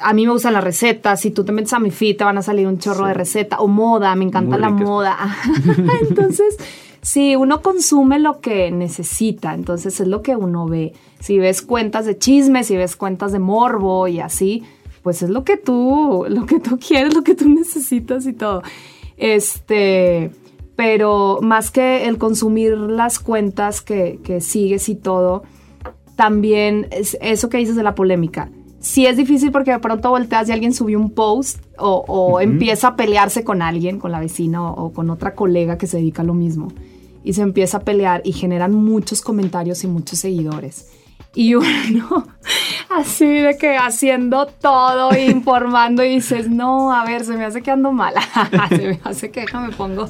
a 0.00 0.12
mí 0.12 0.26
me 0.26 0.32
gustan 0.32 0.52
las 0.52 0.64
recetas, 0.64 1.20
si 1.20 1.30
tú 1.30 1.44
te 1.44 1.52
metes 1.52 1.72
a 1.72 1.78
mi 1.78 1.90
feed 1.90 2.16
te 2.16 2.24
van 2.24 2.38
a 2.38 2.42
salir 2.42 2.66
un 2.66 2.78
chorro 2.78 3.06
de 3.06 3.14
receta, 3.14 3.58
o 3.60 3.68
moda, 3.68 4.14
me 4.14 4.24
encanta 4.24 4.58
la 4.58 4.70
moda. 4.70 5.16
entonces, 6.08 6.56
sí, 7.00 7.36
uno 7.36 7.62
consume 7.62 8.18
lo 8.18 8.40
que 8.40 8.70
necesita, 8.70 9.54
entonces 9.54 10.00
es 10.00 10.06
lo 10.06 10.22
que 10.22 10.36
uno 10.36 10.66
ve. 10.66 10.92
Si 11.20 11.38
ves 11.38 11.62
cuentas 11.62 12.06
de 12.06 12.18
chismes, 12.18 12.66
si 12.66 12.76
ves 12.76 12.96
cuentas 12.96 13.32
de 13.32 13.38
morbo 13.38 14.08
y 14.08 14.20
así, 14.20 14.64
pues 15.02 15.22
es 15.22 15.30
lo 15.30 15.44
que 15.44 15.56
tú, 15.56 16.26
lo 16.28 16.46
que 16.46 16.60
tú 16.60 16.78
quieres, 16.78 17.14
lo 17.14 17.22
que 17.22 17.34
tú 17.34 17.48
necesitas 17.48 18.26
y 18.26 18.32
todo. 18.32 18.62
Este, 19.16 20.30
pero 20.74 21.38
más 21.42 21.70
que 21.70 22.06
el 22.06 22.18
consumir 22.18 22.76
las 22.76 23.18
cuentas 23.18 23.80
que, 23.80 24.20
que 24.22 24.40
sigues 24.40 24.88
y 24.88 24.94
todo, 24.94 25.44
también 26.16 26.88
es 26.90 27.16
eso 27.20 27.48
que 27.48 27.58
dices 27.58 27.76
de 27.76 27.82
la 27.82 27.94
polémica 27.94 28.50
sí 28.86 29.04
es 29.04 29.16
difícil 29.16 29.50
porque 29.50 29.72
de 29.72 29.80
pronto 29.80 30.10
volteas 30.10 30.48
y 30.48 30.52
alguien 30.52 30.72
subió 30.72 31.00
un 31.00 31.10
post 31.10 31.60
o, 31.76 32.40
empieza 32.40 32.88
a 32.88 32.96
pelearse 32.96 33.42
con 33.42 33.60
alguien, 33.60 33.98
con 33.98 34.12
la 34.12 34.20
vecina 34.20 34.62
o, 34.62 34.92
con 34.92 35.10
otra 35.10 35.34
colega 35.34 35.76
que 35.76 35.88
se 35.88 35.96
dedica 35.96 36.22
a 36.22 36.24
lo 36.24 36.34
mismo. 36.34 36.68
Y 37.24 37.32
se 37.32 37.42
empieza 37.42 37.78
a 37.78 37.80
pelear 37.80 38.22
y 38.24 38.32
generan 38.32 38.72
muchos 38.72 39.22
comentarios 39.22 39.82
y 39.82 39.88
muchos 39.88 40.20
seguidores. 40.20 40.86
Y 41.34 41.54
uno, 41.56 42.28
así 42.88 43.26
de 43.26 43.58
que 43.58 43.76
haciendo 43.76 44.46
todo, 44.46 45.16
informando 45.18 46.04
y 46.04 46.10
dices, 46.10 46.48
no, 46.48 46.92
a 46.92 47.04
ver, 47.04 47.24
se 47.24 47.36
me 47.36 47.44
hace 47.44 47.62
que 47.62 47.72
ando 47.72 47.90
mal. 47.90 48.14
se 48.68 48.88
me 48.88 49.00
hace 49.02 49.32
que 49.32 49.40
déjame 49.40 49.72
pongo 49.72 50.08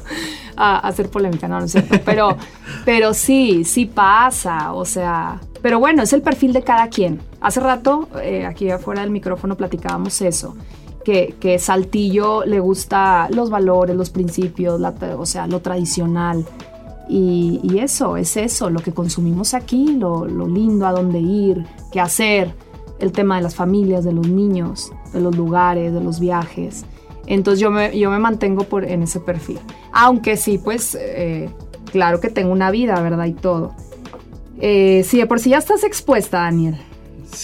a, 0.55 0.87
hacer 0.87 1.09
polémica, 1.09 1.49
no, 1.49 1.59
no 1.59 1.65
es 1.65 1.73
cierto. 1.73 1.99
Pero, 2.05 2.37
pero 2.85 3.15
sí, 3.15 3.65
sí 3.65 3.87
pasa, 3.87 4.75
o 4.75 4.85
sea, 4.85 5.41
pero 5.67 5.81
bueno, 5.81 6.05
es 6.05 6.13
el 6.13 6.23
perfil 6.23 6.53
de 6.53 6.63
cada 6.63 6.87
quien. 6.87 7.19
Hace 7.41 7.59
rato, 7.59 8.09
eh, 8.23 8.47
aquí 8.47 8.71
afuera 8.71 9.01
del 9.01 9.11
micrófono, 9.11 9.57
platicábamos 9.57 10.23
eso. 10.23 10.55
Que, 11.05 11.35
que, 11.41 11.59
Saltillo 11.59 12.45
le 12.45 12.61
gusta 12.61 13.27
los 13.31 13.51
valores, 13.51 13.97
los 13.97 14.11
principios, 14.11 14.81
o 15.19 15.27
sea, 15.27 15.49
lo 15.49 15.63
tradicional. 15.63 16.47
Y, 17.09 17.81
eso, 17.81 18.17
es 18.17 18.37
eso, 18.37 18.71
lo 18.71 18.79
que 18.79 18.93
consumimos 18.93 19.55
aquí, 19.55 19.97
lo, 19.99 20.25
lindo, 20.47 20.87
a 20.87 20.93
dónde 20.93 21.19
ir, 21.19 21.67
qué 21.91 21.99
hacer, 21.99 22.55
el 23.01 23.11
tema 23.11 23.35
de 23.35 23.43
las 23.43 23.57
familias, 23.57 24.05
de 24.05 24.13
los 24.13 24.29
niños, 24.29 24.93
de 25.13 25.21
los 25.21 25.37
lugares, 25.37 25.93
de 25.93 26.01
los 26.01 26.21
viajes. 26.21 26.85
Entonces 27.27 27.59
yo 27.59 27.73
me, 27.73 27.99
yo 27.99 28.09
me 28.09 28.21
mantengo 28.21 28.63
por, 28.63 28.85
en 28.85 29.03
ese 29.03 29.19
perfil. 29.19 29.59
Aunque 29.91 30.37
sí, 30.37 30.59
pues, 30.59 30.97
eh, 31.01 31.51
claro 31.91 32.21
que 32.21 32.31
tengo 32.31 32.53
una 32.53 32.71
vida, 32.71 33.01
¿verdad? 33.01 33.25
Y 33.25 33.33
todo. 33.33 33.75
Eh, 34.61 35.05
si 35.05 35.19
de 35.19 35.27
por 35.27 35.41
sí 35.41 35.51
ya 35.51 35.59
estás 35.59 35.85
expuesta, 35.85 36.41
Daniel, 36.41 36.77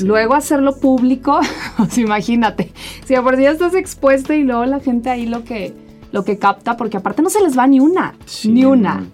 luego 0.01 0.35
hacerlo 0.35 0.77
público, 0.77 1.40
pues 1.77 1.98
imagínate, 1.98 2.72
si 3.05 3.14
de 3.14 3.22
por 3.22 3.37
sí 3.37 3.42
ya 3.42 3.51
estás 3.51 3.75
expuesta 3.75 4.35
y 4.35 4.44
luego 4.44 4.64
la 4.64 4.81
gente 4.81 5.11
ahí 5.11 5.27
lo 5.27 5.44
que, 5.44 5.75
lo 6.11 6.25
que 6.25 6.38
capta, 6.38 6.77
porque 6.77 6.96
aparte 6.96 7.22
no 7.22 7.31
se 7.31 7.42
les 7.42 7.57
va 7.57 7.66
ni 7.66 7.81
una, 7.81 8.14
ni 8.44 8.64
una. 8.64 9.05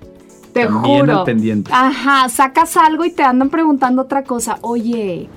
Te 0.52 0.66
juro. 0.66 1.24
pendiente. 1.24 1.70
Ajá, 1.72 2.28
sacas 2.28 2.76
algo 2.76 3.04
y 3.04 3.10
te 3.10 3.22
andan 3.22 3.50
preguntando 3.50 4.02
otra 4.02 4.24
cosa. 4.24 4.58
Oye, 4.62 5.28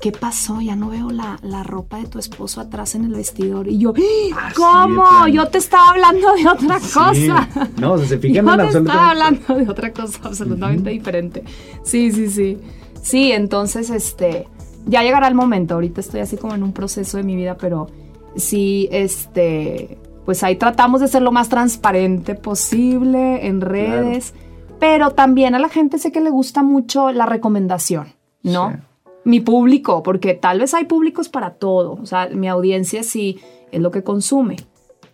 ¿qué 0.00 0.12
pasó? 0.12 0.60
Ya 0.60 0.76
no 0.76 0.88
veo 0.88 1.10
la, 1.10 1.38
la 1.42 1.62
ropa 1.62 1.98
de 1.98 2.06
tu 2.06 2.18
esposo 2.18 2.60
atrás 2.60 2.94
en 2.94 3.04
el 3.04 3.12
vestidor. 3.14 3.68
Y 3.68 3.78
yo, 3.78 3.90
Ah, 3.90 3.94
sí, 3.94 4.28
de 4.30 4.54
¿cómo? 4.54 5.28
Yo 5.28 5.46
te 5.48 5.58
estaba 5.58 5.90
hablando 5.90 6.34
de 6.34 6.48
otra 6.48 6.80
cosa. 6.80 7.48
No, 7.78 7.92
o 7.92 7.98
sea, 7.98 8.06
se 8.06 8.18
fijan 8.18 8.46
Yo 8.46 8.52
en 8.52 8.70
te 8.70 8.78
estaba 8.78 9.10
hablando 9.10 9.54
de 9.54 9.68
otra 9.68 9.92
cosa 9.92 10.18
absolutamente 10.24 10.90
diferente. 10.90 11.44
Sí, 11.82 12.10
sí, 12.12 12.28
sí. 12.28 12.58
Sí, 13.02 13.32
entonces, 13.32 13.90
este, 13.90 14.48
ya 14.86 15.02
llegará 15.02 15.28
el 15.28 15.34
momento. 15.34 15.74
Ahorita 15.74 16.00
estoy 16.00 16.20
así 16.20 16.36
como 16.36 16.54
en 16.54 16.62
un 16.62 16.72
proceso 16.72 17.16
de 17.16 17.22
mi 17.22 17.36
vida, 17.36 17.56
pero 17.58 17.88
sí, 18.36 18.88
este, 18.92 19.98
pues 20.24 20.42
ahí 20.42 20.56
tratamos 20.56 21.00
de 21.00 21.08
ser 21.08 21.22
lo 21.22 21.32
más 21.32 21.48
transparente 21.48 22.34
posible 22.34 23.46
en 23.46 23.60
redes. 23.60 24.34
Pero 24.78 25.10
también 25.10 25.54
a 25.54 25.58
la 25.58 25.68
gente 25.68 25.98
sé 25.98 26.10
que 26.10 26.22
le 26.22 26.30
gusta 26.30 26.62
mucho 26.62 27.12
la 27.12 27.26
recomendación, 27.26 28.14
¿no? 28.42 28.70
Sí. 28.70 28.76
Mi 29.30 29.38
público, 29.38 30.02
porque 30.02 30.34
tal 30.34 30.58
vez 30.58 30.74
hay 30.74 30.86
públicos 30.86 31.28
para 31.28 31.54
todo. 31.54 31.92
O 32.02 32.04
sea, 32.04 32.28
mi 32.30 32.48
audiencia 32.48 33.04
sí 33.04 33.38
es 33.70 33.80
lo 33.80 33.92
que 33.92 34.02
consume. 34.02 34.56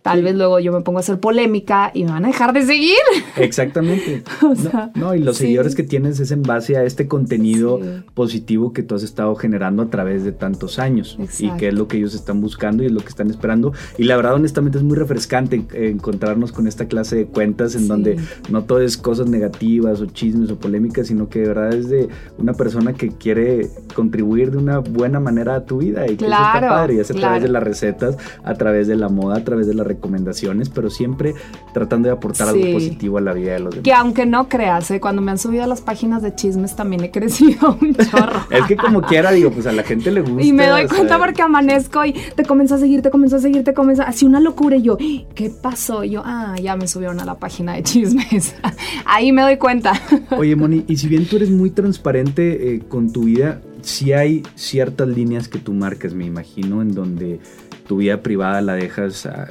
Tal 0.07 0.23
vez 0.23 0.35
luego 0.35 0.59
yo 0.59 0.71
me 0.71 0.81
pongo 0.81 0.99
a 0.99 1.01
hacer 1.01 1.19
polémica 1.19 1.91
y 1.93 2.03
me 2.05 2.11
van 2.11 2.25
a 2.25 2.27
dejar 2.29 2.53
de 2.53 2.63
seguir. 2.65 2.95
Exactamente. 3.37 4.23
O 4.41 4.49
No, 4.49 4.55
sea, 4.55 4.91
no, 4.95 5.15
y 5.15 5.19
los 5.19 5.37
sí. 5.37 5.43
seguidores 5.45 5.75
que 5.75 5.83
tienes 5.83 6.19
es 6.19 6.31
en 6.31 6.43
base 6.43 6.77
a 6.77 6.83
este 6.83 7.07
contenido 7.07 7.79
Sí. 7.81 8.03
positivo 8.13 8.73
que 8.73 8.83
tú 8.83 8.95
has 8.95 9.03
estado 9.03 9.35
generando 9.35 9.83
a 9.83 9.89
través 9.89 10.23
de 10.23 10.31
tantos 10.31 10.79
años 10.79 11.17
y 11.39 11.49
que 11.51 11.67
es 11.69 11.73
lo 11.73 11.87
que 11.87 11.97
ellos 11.97 12.13
están 12.15 12.41
buscando 12.41 12.83
y 12.83 12.87
es 12.87 12.91
lo 12.91 13.01
que 13.01 13.09
están 13.09 13.29
esperando. 13.29 13.73
Y 13.97 14.03
la 14.03 14.15
verdad, 14.15 14.33
honestamente, 14.35 14.77
es 14.77 14.83
muy 14.83 14.95
refrescante 14.97 15.63
encontrarnos 15.73 16.51
con 16.51 16.67
esta 16.67 16.87
clase 16.87 17.15
de 17.15 17.25
cuentas 17.25 17.75
en 17.75 17.87
donde 17.87 18.17
no 18.49 18.63
todo 18.63 18.81
es 18.81 18.97
cosas 18.97 19.27
negativas 19.27 20.01
o 20.01 20.05
chismes 20.07 20.49
o 20.51 20.57
polémicas, 20.57 21.07
sino 21.07 21.29
que 21.29 21.39
de 21.41 21.47
verdad 21.47 21.73
es 21.73 21.89
de 21.89 22.07
una 22.37 22.53
persona 22.53 22.93
que 22.93 23.09
quiere 23.09 23.69
contribuir 23.95 24.51
de 24.51 24.57
una 24.57 24.79
buena 24.79 25.19
manera 25.19 25.55
a 25.55 25.65
tu 25.65 25.77
vida 25.79 26.05
y 26.05 26.15
que 26.15 26.25
eso 26.25 26.33
está 26.33 26.51
Claro, 26.59 26.67
padre. 26.69 26.93
Y 26.95 26.99
es 26.99 27.11
a 27.11 27.13
través 27.13 27.41
de 27.43 27.49
las 27.49 27.63
recetas, 27.63 28.17
a 28.43 28.53
través 28.55 28.87
de 28.87 28.95
la 28.95 29.09
moda, 29.09 29.37
a 29.37 29.43
través 29.43 29.67
de 29.67 29.73
las 29.73 29.85
recomendaciones, 29.97 30.69
pero 30.69 30.89
siempre 30.89 31.35
tratando 31.73 32.07
de 32.07 32.13
aportar 32.13 32.49
algo 32.49 32.71
positivo 32.71 33.17
a 33.17 33.21
la 33.21 33.33
vida 33.33 33.53
de 33.53 33.59
los 33.59 33.71
demás. 33.71 33.83
Que 33.83 33.93
aunque 33.93 34.25
no 34.25 34.47
creas, 34.47 34.89
¿eh? 34.91 34.99
cuando 34.99 35.21
me 35.21 35.31
han 35.31 35.37
subido 35.37 35.63
a 35.63 35.67
las 35.67 35.81
páginas 35.81 36.21
de 36.21 36.33
chismes 36.33 36.75
también 36.75 37.03
he 37.03 37.11
crecido 37.11 37.77
un 37.81 37.95
chorro. 37.95 38.41
Es 38.49 38.65
que 38.65 38.77
como 38.77 39.01
quiera, 39.01 39.31
digo, 39.31 39.51
pues 39.51 39.67
a 39.67 39.71
la 39.71 39.83
gente 39.83 40.11
le 40.11 40.21
gusta. 40.21 40.43
Y 40.43 40.53
me 40.53 40.67
doy 40.67 40.87
sea, 40.87 40.97
cuenta 40.97 41.17
porque 41.19 41.41
amanezco 41.41 42.05
y 42.05 42.13
te 42.13 42.43
comienzo 42.45 42.75
a 42.75 42.77
seguir, 42.77 43.01
te 43.01 43.09
comienzo 43.09 43.35
a 43.35 43.39
seguir, 43.39 43.63
te 43.63 43.73
comienzo 43.73 44.03
así 44.03 44.25
una 44.25 44.39
locura 44.39 44.77
y 44.77 44.83
yo, 44.83 44.97
¿qué 44.97 45.49
pasó? 45.49 46.03
Y 46.03 46.11
yo, 46.11 46.21
ah, 46.23 46.55
ya 46.61 46.75
me 46.75 46.87
subieron 46.87 47.19
a 47.19 47.25
la 47.25 47.35
página 47.35 47.73
de 47.73 47.83
chismes. 47.83 48.55
Ahí 49.05 49.31
me 49.31 49.41
doy 49.41 49.57
cuenta. 49.57 49.93
Oye, 50.37 50.55
Moni, 50.55 50.85
y 50.87 50.97
si 50.97 51.07
bien 51.07 51.25
tú 51.25 51.37
eres 51.37 51.49
muy 51.49 51.71
transparente 51.71 52.73
eh, 52.73 52.83
con 52.87 53.11
tu 53.11 53.23
vida, 53.23 53.61
sí 53.81 54.13
hay 54.13 54.43
ciertas 54.55 55.07
líneas 55.07 55.47
que 55.47 55.59
tú 55.59 55.73
marcas, 55.73 56.13
me 56.13 56.25
imagino, 56.25 56.81
en 56.81 56.93
donde 56.93 57.39
tu 57.87 57.97
vida 57.97 58.21
privada 58.21 58.61
la 58.61 58.73
dejas, 58.73 59.25
ah, 59.25 59.47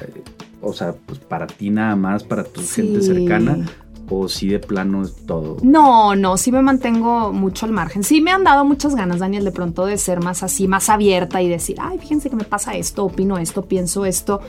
o 0.61 0.73
sea, 0.73 0.93
pues 1.05 1.19
para 1.19 1.47
ti 1.47 1.69
nada 1.69 1.95
más, 1.95 2.23
para 2.23 2.43
tu 2.43 2.61
gente 2.61 3.01
cercana, 3.01 3.65
o 4.09 4.29
si 4.29 4.47
de 4.47 4.59
plano 4.59 5.03
es 5.03 5.15
todo. 5.25 5.57
No, 5.61 6.15
no, 6.15 6.37
sí 6.37 6.51
me 6.51 6.61
mantengo 6.61 7.33
mucho 7.33 7.65
al 7.65 7.73
margen. 7.73 8.03
Sí 8.03 8.21
me 8.21 8.31
han 8.31 8.43
dado 8.43 8.63
muchas 8.63 8.95
ganas, 8.95 9.19
Daniel, 9.19 9.43
de 9.43 9.51
pronto 9.51 9.85
de 9.85 9.97
ser 9.97 10.21
más 10.23 10.43
así, 10.43 10.67
más 10.67 10.89
abierta 10.89 11.41
y 11.41 11.49
decir, 11.49 11.77
ay, 11.81 11.99
fíjense 11.99 12.29
que 12.29 12.35
me 12.37 12.45
pasa 12.45 12.73
esto, 12.75 13.03
opino 13.05 13.37
esto, 13.37 13.63
pienso 13.63 14.05
esto. 14.05 14.39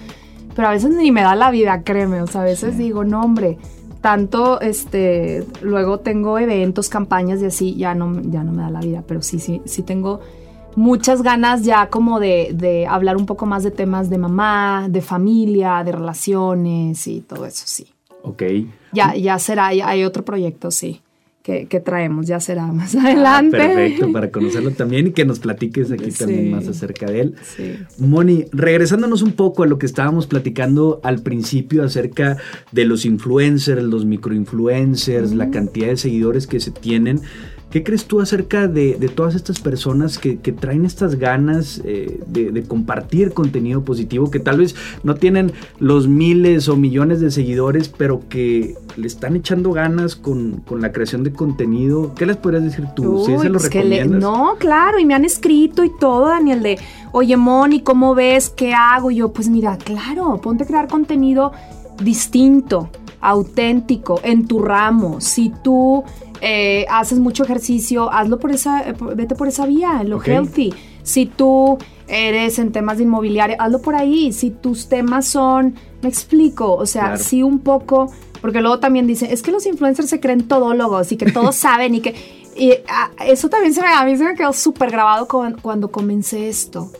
Pero 0.55 0.69
a 0.69 0.71
veces 0.71 0.91
ni 0.91 1.11
me 1.13 1.23
da 1.23 1.35
la 1.35 1.51
vida, 1.51 1.83
créeme. 1.83 2.23
O 2.23 2.27
sea, 2.29 2.43
a 2.43 2.45
veces 2.45 2.75
Sí. 2.77 2.83
digo, 2.85 3.03
no, 3.05 3.21
hombre, 3.21 3.59
tanto, 4.01 4.61
este, 4.61 5.45
luego 5.61 5.99
tengo 5.99 6.39
eventos, 6.39 6.89
campañas 6.89 7.43
y 7.43 7.47
así, 7.47 7.75
ya 7.75 7.95
no, 7.95 8.21
ya 8.31 8.45
no 8.45 8.53
me 8.53 8.63
da 8.63 8.71
la 8.71 8.81
vida. 8.81 9.03
Pero 9.07 9.23
sí, 9.23 9.41
sí, 9.41 9.61
sí 9.65 9.83
tengo 9.83 10.21
muchas 10.77 11.23
ganas 11.23 11.65
ya 11.65 11.89
como 11.89 12.21
de, 12.21 12.51
de 12.55 12.87
hablar 12.87 13.17
un 13.17 13.27
poco 13.27 13.47
más 13.47 13.63
de 13.65 13.71
temas 13.71 14.11
de 14.11 14.19
mamá, 14.19 14.87
de 14.89 15.01
familia, 15.01 15.83
de 15.85 15.93
relaciones 15.93 17.07
y 17.07 17.21
todo 17.21 17.47
eso, 17.47 17.65
sí. 17.67 17.87
Ok. 18.23 18.43
Ya, 18.93 19.15
ya 19.15 19.39
será, 19.39 19.73
ya 19.75 19.89
hay 19.89 20.05
otro 20.05 20.25
proyecto, 20.25 20.71
sí, 20.71 21.01
que, 21.43 21.67
que 21.67 21.81
traemos, 21.81 22.27
ya 22.27 22.41
será 22.41 22.67
más 22.67 22.95
Ah, 22.95 23.01
adelante. 23.05 23.57
perfecto, 23.57 24.13
para 24.13 24.31
conocerlo 24.33 24.71
también 24.73 25.07
y 25.09 25.13
que 25.13 25.25
nos 25.25 25.39
platiques 25.39 25.91
aquí 25.93 26.11
Sí. 26.11 26.19
también 26.19 26.51
más 26.51 26.69
acerca 26.69 27.07
de 27.07 27.21
él. 27.21 27.35
Sí. 27.57 27.75
Moni, 27.99 28.45
regresándonos 28.53 29.23
un 29.23 29.33
poco 29.33 29.63
a 29.63 29.67
lo 29.67 29.79
que 29.79 29.87
estábamos 29.87 30.27
platicando 30.27 31.01
al 31.03 31.23
principio 31.23 31.85
acerca 31.85 32.37
de 32.73 32.85
los 32.85 33.05
influencers, 33.07 33.83
los 33.83 34.05
microinfluencers, 34.05 35.33
la 35.33 35.51
cantidad 35.51 35.89
de 35.89 35.97
seguidores 35.97 36.47
que 36.47 36.61
se 36.61 36.71
tienen. 36.71 37.21
¿Qué 37.71 37.85
crees 37.85 38.07
tú 38.07 38.23
acerca 38.23 38.67
de, 38.67 38.95
de 38.95 39.09
todas 39.09 39.35
estas 39.35 39.61
personas 39.61 40.17
que, 40.17 40.39
que 40.39 40.53
traen 40.53 40.87
estas 40.87 41.17
ganas 41.17 41.83
eh, 41.85 42.19
de, 42.27 42.51
de 42.51 42.63
compartir 42.63 43.33
contenido 43.35 43.83
positivo, 43.83 44.31
que 44.31 44.41
tal 44.41 44.57
vez 44.59 44.75
no 45.03 45.17
tienen 45.17 45.53
los 45.79 46.09
miles 46.09 46.69
o 46.71 46.77
millones 46.77 47.21
de 47.21 47.31
seguidores, 47.31 47.91
pero 47.91 48.23
que 48.31 48.75
le 48.97 49.07
están 49.07 49.37
echando 49.37 49.73
ganas 49.73 50.17
con, 50.17 50.63
con 50.67 50.81
la 50.81 50.93
creación 50.93 51.25
de 51.25 51.33
contenido? 51.33 52.15
¿Qué 52.15 52.25
les 52.25 52.37
podrías 52.39 52.65
decir 52.65 52.87
tú? 52.97 53.25
¿Sí 53.27 53.33
Uy, 53.33 53.39
se 53.43 53.49
lo 53.51 53.59
pues 53.59 53.75
le- 53.75 54.07
no, 54.07 54.57
claro, 54.59 54.99
y 54.99 55.05
me 55.05 55.15
han 55.15 55.27
escrito 55.27 55.85
y 55.85 55.91
todo, 56.01 56.29
Daniel, 56.29 56.63
de, 56.63 56.79
oye, 57.13 57.37
Moni, 57.37 57.83
¿cómo 57.83 58.15
ves? 58.15 58.49
¿Qué 58.49 58.73
hago? 58.73 59.11
Y 59.11 59.17
yo, 59.17 59.33
pues 59.33 59.49
mira, 59.51 59.77
claro, 59.77 60.41
ponte 60.43 60.65
a 60.65 60.67
crear 60.67 60.89
contenido 60.89 61.53
distinto, 62.03 62.89
auténtico, 63.21 64.21
en 64.23 64.47
tu 64.47 64.61
ramo. 64.61 65.21
Si 65.21 65.53
tú 65.63 66.05
eh, 66.41 66.87
haces 66.91 67.19
mucho 67.19 67.45
ejercicio, 67.45 68.13
hazlo 68.13 68.39
por 68.39 68.51
esa, 68.53 68.89
eh, 68.89 68.95
vete 69.15 69.35
por 69.35 69.49
esa 69.49 69.67
vía, 69.67 69.99
en 70.01 70.11
lo 70.11 70.23
healthy. 70.23 70.73
Si 71.03 71.27
tú 71.27 71.79
eres 72.07 72.59
en 72.59 72.73
temas 72.73 72.99
de 72.99 73.05
inmobiliaria, 73.05 73.57
hazlo 73.59 73.81
por 73.81 73.95
ahí. 73.95 74.33
Si 74.33 74.51
tus 74.51 74.89
temas 74.89 75.27
son, 75.27 75.75
me 76.03 76.09
explico, 76.09 76.75
o 76.75 76.87
sea, 76.87 77.03
Claro. 77.05 77.19
sí 77.19 77.43
un 77.43 77.59
poco, 77.61 78.11
porque 78.41 78.61
luego 78.61 78.79
también 78.79 79.07
dicen, 79.07 79.31
es 79.31 79.43
que 79.43 79.51
los 79.51 79.67
influencers 79.67 80.09
se 80.09 80.21
creen 80.21 80.47
todólogos 80.47 81.11
y 81.13 81.17
que 81.17 81.31
todos 81.33 81.57
saben 81.67 81.95
y 81.95 82.01
que... 82.01 82.15
Y 82.61 82.73
ah, 82.89 83.11
eso 83.25 83.49
también 83.49 83.73
se 83.73 83.81
me, 83.81 83.87
a 83.87 84.05
mí 84.05 84.17
se 84.17 84.25
me 84.25 84.35
quedó 84.35 84.53
súper 84.53 84.91
grabado 84.91 85.29
con- 85.29 85.59
cuando 85.63 85.93
comencé 85.93 86.49
esto. 86.49 86.91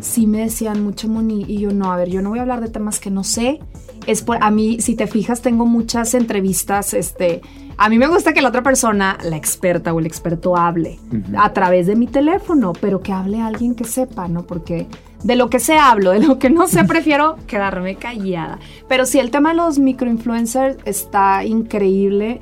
Sí 0.00 0.26
me 0.26 0.40
decían 0.40 0.84
mucho 0.84 1.08
Moni 1.08 1.42
y 1.48 1.58
yo 1.58 1.70
no, 1.70 1.90
a 1.90 1.96
ver, 1.96 2.10
yo 2.10 2.20
no 2.20 2.28
voy 2.28 2.38
a 2.38 2.42
hablar 2.42 2.60
de 2.60 2.68
temas 2.68 3.00
que 3.00 3.10
no 3.10 3.24
sé. 3.24 3.60
Es 4.06 4.22
por, 4.22 4.38
a 4.42 4.50
mí, 4.50 4.80
si 4.80 4.94
te 4.94 5.06
fijas, 5.06 5.42
tengo 5.42 5.66
muchas 5.66 6.14
entrevistas, 6.14 6.94
este, 6.94 7.42
a 7.78 7.88
mí 7.88 7.98
me 7.98 8.06
gusta 8.06 8.32
que 8.32 8.40
la 8.40 8.48
otra 8.48 8.62
persona, 8.62 9.18
la 9.22 9.36
experta 9.36 9.92
o 9.92 9.98
el 9.98 10.06
experto 10.06 10.56
hable 10.56 10.98
a 11.36 11.52
través 11.52 11.86
de 11.86 11.96
mi 11.96 12.06
teléfono, 12.06 12.72
pero 12.80 13.00
que 13.00 13.12
hable 13.12 13.40
alguien 13.40 13.74
que 13.74 13.84
sepa, 13.84 14.28
¿no? 14.28 14.44
Porque 14.46 14.86
de 15.22 15.36
lo 15.36 15.50
que 15.50 15.58
sé 15.58 15.76
hablo, 15.76 16.12
de 16.12 16.20
lo 16.20 16.38
que 16.38 16.48
no 16.48 16.68
sé 16.68 16.84
prefiero 16.88 17.36
quedarme 17.46 17.96
callada. 17.96 18.58
Pero 18.88 19.04
sí, 19.04 19.18
el 19.18 19.30
tema 19.30 19.50
de 19.50 19.56
los 19.56 19.78
microinfluencers 19.78 20.78
está 20.86 21.44
increíble. 21.44 22.40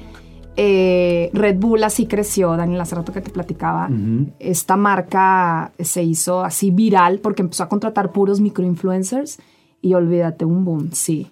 Eh, 0.57 1.31
Red 1.33 1.57
Bull 1.59 1.83
así 1.83 2.07
creció, 2.07 2.57
Daniel, 2.57 2.81
hace 2.81 2.95
rato 2.95 3.13
que 3.13 3.21
te 3.21 3.31
platicaba. 3.31 3.89
Esta 4.39 4.77
marca 4.77 5.73
se 5.81 6.05
hizo 6.05 6.45
así 6.45 6.71
viral 6.71 7.19
porque 7.19 7.43
empezó 7.43 7.65
a 7.65 7.69
contratar 7.69 8.13
puros 8.13 8.41
microinfluencers 8.41 9.41
y 9.83 9.95
olvídate, 9.95 10.45
un 10.45 10.65
boom, 10.65 10.93
sí. 10.93 11.31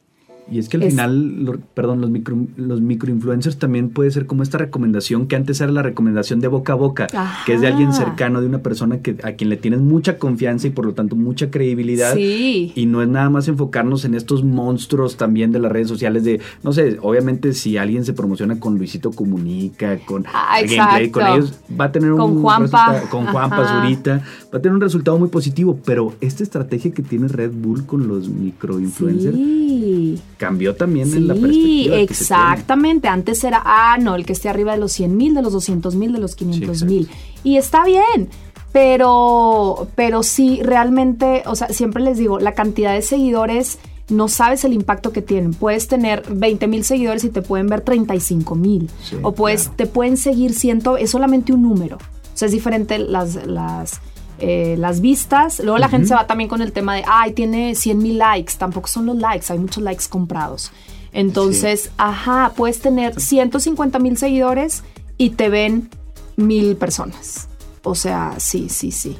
Y 0.52 0.58
es 0.58 0.68
que 0.68 0.76
al 0.76 0.82
Es- 0.82 0.90
final, 0.90 1.44
lo- 1.44 1.58
perdón, 1.74 2.00
los, 2.02 2.10
micro, 2.10 2.36
los 2.56 2.80
microinfluencers 2.82 3.56
también 3.58 3.88
puede 3.88 4.10
ser 4.10 4.26
como 4.26 4.42
esta 4.42 4.58
recomendación 4.58 5.26
que 5.26 5.36
antes 5.36 5.60
era 5.62 5.72
la 5.72 5.82
recomendación 5.82 6.40
de 6.40 6.48
boca 6.48 6.74
a 6.74 6.76
boca, 6.76 7.06
que 7.46 7.54
es 7.54 7.60
de 7.62 7.68
alguien 7.68 7.92
cercano, 7.94 8.40
de 8.42 8.46
una 8.48 8.58
persona 8.58 8.98
que, 8.98 9.16
a 9.24 9.32
quien 9.32 9.48
le 9.48 9.56
tienes 9.56 9.80
mucha 9.80 10.18
confianza 10.18 10.66
y 10.66 10.70
por 10.70 10.84
lo 10.84 10.92
tanto 10.92 11.16
mucha 11.16 11.50
credibilidad. 11.50 12.14
Sí. 12.14 12.72
Y 12.74 12.86
no 12.86 13.00
es 13.02 13.08
nada 13.08 13.30
más 13.30 13.48
enfocarnos 13.48 14.04
en 14.04 14.14
estos 14.14 14.44
monstruos 14.44 15.16
también 15.16 15.52
de 15.52 15.58
las 15.58 15.72
redes 15.72 15.88
sociales 15.88 16.22
de, 16.24 16.40
no 16.62 16.72
sé, 16.72 16.98
obviamente 17.00 17.52
si 17.54 17.76
alguien 17.78 18.04
se 18.04 18.12
promociona 18.12 18.60
con 18.60 18.76
Luisito 18.76 19.10
Comunica, 19.10 19.98
con 20.04 20.24
Ah, 20.26 20.58
Gameplay, 20.60 21.10
con 21.10 21.26
ellos, 21.26 21.54
va 21.80 21.86
a 21.86 21.92
tener 21.92 22.10
Con 22.10 22.32
un 22.36 22.42
Juanpa. 22.42 23.02
con 23.10 23.26
Juanpa. 23.26 23.82
Zurita, 23.82 24.22
va 24.52 24.58
a 24.58 24.60
tener 24.60 24.74
un 24.74 24.80
resultado 24.82 25.18
muy 25.18 25.28
positivo, 25.28 25.78
pero 25.84 26.12
esta 26.20 26.42
estrategia 26.42 26.90
que 26.92 27.02
tiene 27.02 27.28
Red 27.28 27.52
Bull 27.52 27.86
con 27.86 28.06
los 28.06 28.28
microinfluencers 28.28 29.34
Sí. 29.36 30.18
Cambió 30.46 30.74
también 30.74 31.12
en 31.14 31.28
la 31.28 31.34
Sí, 31.34 31.40
perspectiva. 31.40 31.84
tiene. 31.96 32.02
exactamente. 32.02 33.08
Antes 33.08 33.44
era, 33.44 33.62
ah, 33.64 33.96
no, 34.00 34.14
el 34.16 34.26
que 34.26 34.32
esté 34.32 34.48
arriba 34.48 34.72
de 34.72 34.78
los 34.78 34.90
100 34.92 35.16
mil, 35.16 35.34
de 35.34 35.42
los 35.42 35.52
200 35.52 35.94
mil, 35.94 36.12
de 36.12 36.18
los 36.18 36.34
500 36.34 36.82
mil. 36.82 37.08
Y 37.44 37.56
está 37.56 37.84
bien, 37.84 38.28
pero, 38.72 39.88
pero 39.94 40.22
sí, 40.22 40.60
realmente, 40.62 41.42
o 41.46 41.54
sea, 41.54 41.68
siempre 41.68 42.02
les 42.02 42.18
digo, 42.18 42.38
la 42.40 42.52
cantidad 42.54 42.92
de 42.92 43.02
seguidores, 43.02 43.78
no 44.08 44.28
sabes 44.28 44.64
el 44.64 44.72
impacto 44.72 45.12
que 45.12 45.22
tienen. 45.22 45.54
Puedes 45.54 45.86
tener 45.88 46.22
20 46.28 46.66
mil 46.66 46.84
seguidores 46.84 47.22
y 47.24 47.30
te 47.30 47.42
pueden 47.42 47.68
ver 47.68 47.82
35 47.82 48.54
mil. 48.56 48.90
Sí, 49.02 49.16
o 49.22 49.32
puedes, 49.32 49.62
claro. 49.62 49.76
te 49.76 49.86
pueden 49.86 50.16
seguir 50.16 50.54
ciento, 50.54 50.96
es 50.96 51.10
solamente 51.10 51.52
un 51.52 51.62
número. 51.62 51.96
O 51.96 52.36
sea, 52.36 52.46
es 52.46 52.52
diferente 52.52 52.98
las, 52.98 53.46
las, 53.46 54.00
eh, 54.44 54.74
las 54.76 55.00
vistas. 55.00 55.60
Luego 55.60 55.78
la 55.78 55.88
gente 55.88 56.08
se 56.08 56.14
va 56.14 56.26
también 56.26 56.50
con 56.50 56.62
el 56.62 56.72
tema 56.72 56.96
de, 56.96 57.04
ay, 57.06 57.32
tiene 57.32 57.76
100 57.76 57.98
mil 57.98 58.18
likes. 58.18 58.54
Tampoco 58.58 58.88
son 58.88 59.06
los 59.06 59.16
likes, 59.16 59.52
hay 59.52 59.58
muchos 59.60 59.84
likes 59.84 60.06
comprados. 60.08 60.72
Entonces, 61.12 61.92
ajá, 61.96 62.52
puedes 62.56 62.80
tener 62.80 63.20
150 63.20 64.00
mil 64.00 64.16
seguidores 64.16 64.82
y 65.16 65.30
te 65.30 65.48
ven 65.48 65.90
mil 66.34 66.74
personas. 66.74 67.46
O 67.84 67.94
sea, 67.94 68.34
sí, 68.38 68.68
sí, 68.68 68.90
sí. 68.90 69.16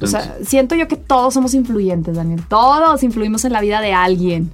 o 0.00 0.06
sea, 0.06 0.38
siento 0.42 0.74
yo 0.74 0.88
que 0.88 0.96
todos 0.96 1.34
somos 1.34 1.52
influyentes, 1.52 2.16
Daniel. 2.16 2.42
Todos 2.48 3.02
influimos 3.02 3.44
en 3.44 3.52
la 3.52 3.60
vida 3.60 3.82
de 3.82 3.92
alguien. 3.92 4.50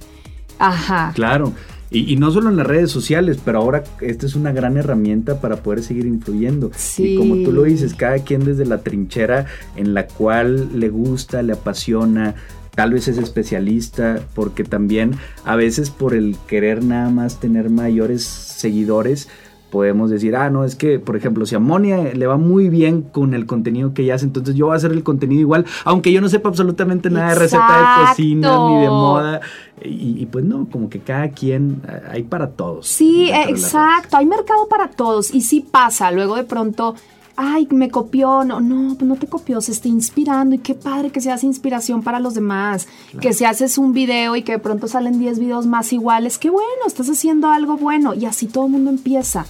Ajá. 0.59 1.13
Claro. 1.15 1.53
Y, 1.93 2.15
no 2.15 2.31
solo 2.31 2.49
en 2.49 2.55
las 2.55 2.65
redes 2.65 2.89
sociales, 2.89 3.37
pero 3.43 3.59
ahora 3.59 3.83
esta 3.99 4.25
es 4.25 4.35
una 4.35 4.53
gran 4.53 4.77
herramienta 4.77 5.41
para 5.41 5.57
poder 5.57 5.83
seguir 5.83 6.05
influyendo. 6.05 6.71
Sí. 6.73 7.15
Y 7.15 7.17
como 7.17 7.35
tú 7.43 7.51
lo 7.51 7.63
dices, 7.63 7.93
cada 7.93 8.19
quien 8.19 8.45
desde 8.45 8.65
la 8.65 8.77
trinchera 8.77 9.45
en 9.75 9.93
la 9.93 10.07
cual 10.07 10.79
le 10.79 10.87
gusta, 10.87 11.41
le 11.41 11.51
apasiona, 11.51 12.35
tal 12.75 12.93
vez 12.93 13.09
es 13.09 13.17
especialista, 13.17 14.21
porque 14.33 14.63
también 14.63 15.15
a 15.43 15.57
veces 15.57 15.89
por 15.89 16.13
el 16.13 16.37
querer 16.47 16.81
nada 16.81 17.09
más 17.09 17.41
tener 17.41 17.69
mayores 17.69 18.23
seguidores, 18.23 19.27
podemos 19.71 20.11
decir, 20.11 20.35
ah, 20.35 20.49
no, 20.51 20.63
es 20.63 20.75
que, 20.75 20.99
por 20.99 21.15
ejemplo, 21.15 21.45
si 21.45 21.55
a 21.55 21.59
Monia 21.59 22.13
le 22.13 22.27
va 22.27 22.37
muy 22.37 22.69
bien 22.69 23.01
con 23.01 23.33
el 23.33 23.47
contenido 23.47 23.93
que 23.93 24.03
ella 24.03 24.15
hace, 24.15 24.25
entonces 24.25 24.53
yo 24.53 24.67
voy 24.67 24.73
a 24.73 24.77
hacer 24.77 24.91
el 24.91 25.01
contenido 25.01 25.41
igual, 25.41 25.65
aunque 25.85 26.11
yo 26.11 26.21
no 26.21 26.29
sepa 26.29 26.49
absolutamente 26.49 27.09
nada 27.09 27.29
de 27.29 27.35
receta 27.35 27.77
de 27.77 28.07
cocina 28.07 28.67
ni 28.67 28.81
de 28.81 28.89
moda. 28.89 29.41
Y, 29.83 30.27
pues 30.27 30.45
no, 30.45 30.67
como 30.71 30.89
que 30.89 30.99
cada 30.99 31.29
quien, 31.29 31.81
hay 32.07 32.21
para 32.21 32.51
todos. 32.51 32.85
Sí, 32.85 33.31
exacto, 33.31 34.17
hay 34.17 34.27
mercado 34.27 34.67
para 34.67 34.89
todos. 34.89 35.33
Y 35.33 35.41
sí 35.41 35.65
pasa, 35.71 36.11
luego 36.11 36.35
de 36.35 36.43
pronto 36.43 36.93
ay, 37.35 37.67
me 37.71 37.89
copió, 37.89 38.43
no, 38.43 38.59
no, 38.59 38.95
no 38.99 39.15
te 39.15 39.25
copió, 39.25 39.61
se 39.61 39.71
está 39.71 39.87
inspirando 39.87 40.53
y 40.53 40.59
qué 40.59 40.75
padre 40.75 41.09
que 41.09 41.21
se 41.21 41.31
hace 41.31 41.47
inspiración 41.47 42.03
para 42.03 42.19
los 42.19 42.35
demás, 42.35 42.87
que 43.19 43.33
si 43.33 43.45
haces 43.45 43.79
un 43.79 43.93
video 43.93 44.35
y 44.35 44.43
que 44.43 44.51
de 44.51 44.59
pronto 44.59 44.87
salen 44.87 45.17
10 45.17 45.39
videos 45.39 45.65
más 45.65 45.91
iguales, 45.91 46.37
qué 46.37 46.51
bueno, 46.51 46.85
estás 46.85 47.09
haciendo 47.09 47.49
algo 47.49 47.77
bueno 47.77 48.13
y 48.13 48.25
así 48.25 48.45
todo 48.45 48.65
el 48.65 48.73
mundo 48.73 48.91
empieza 48.91 49.45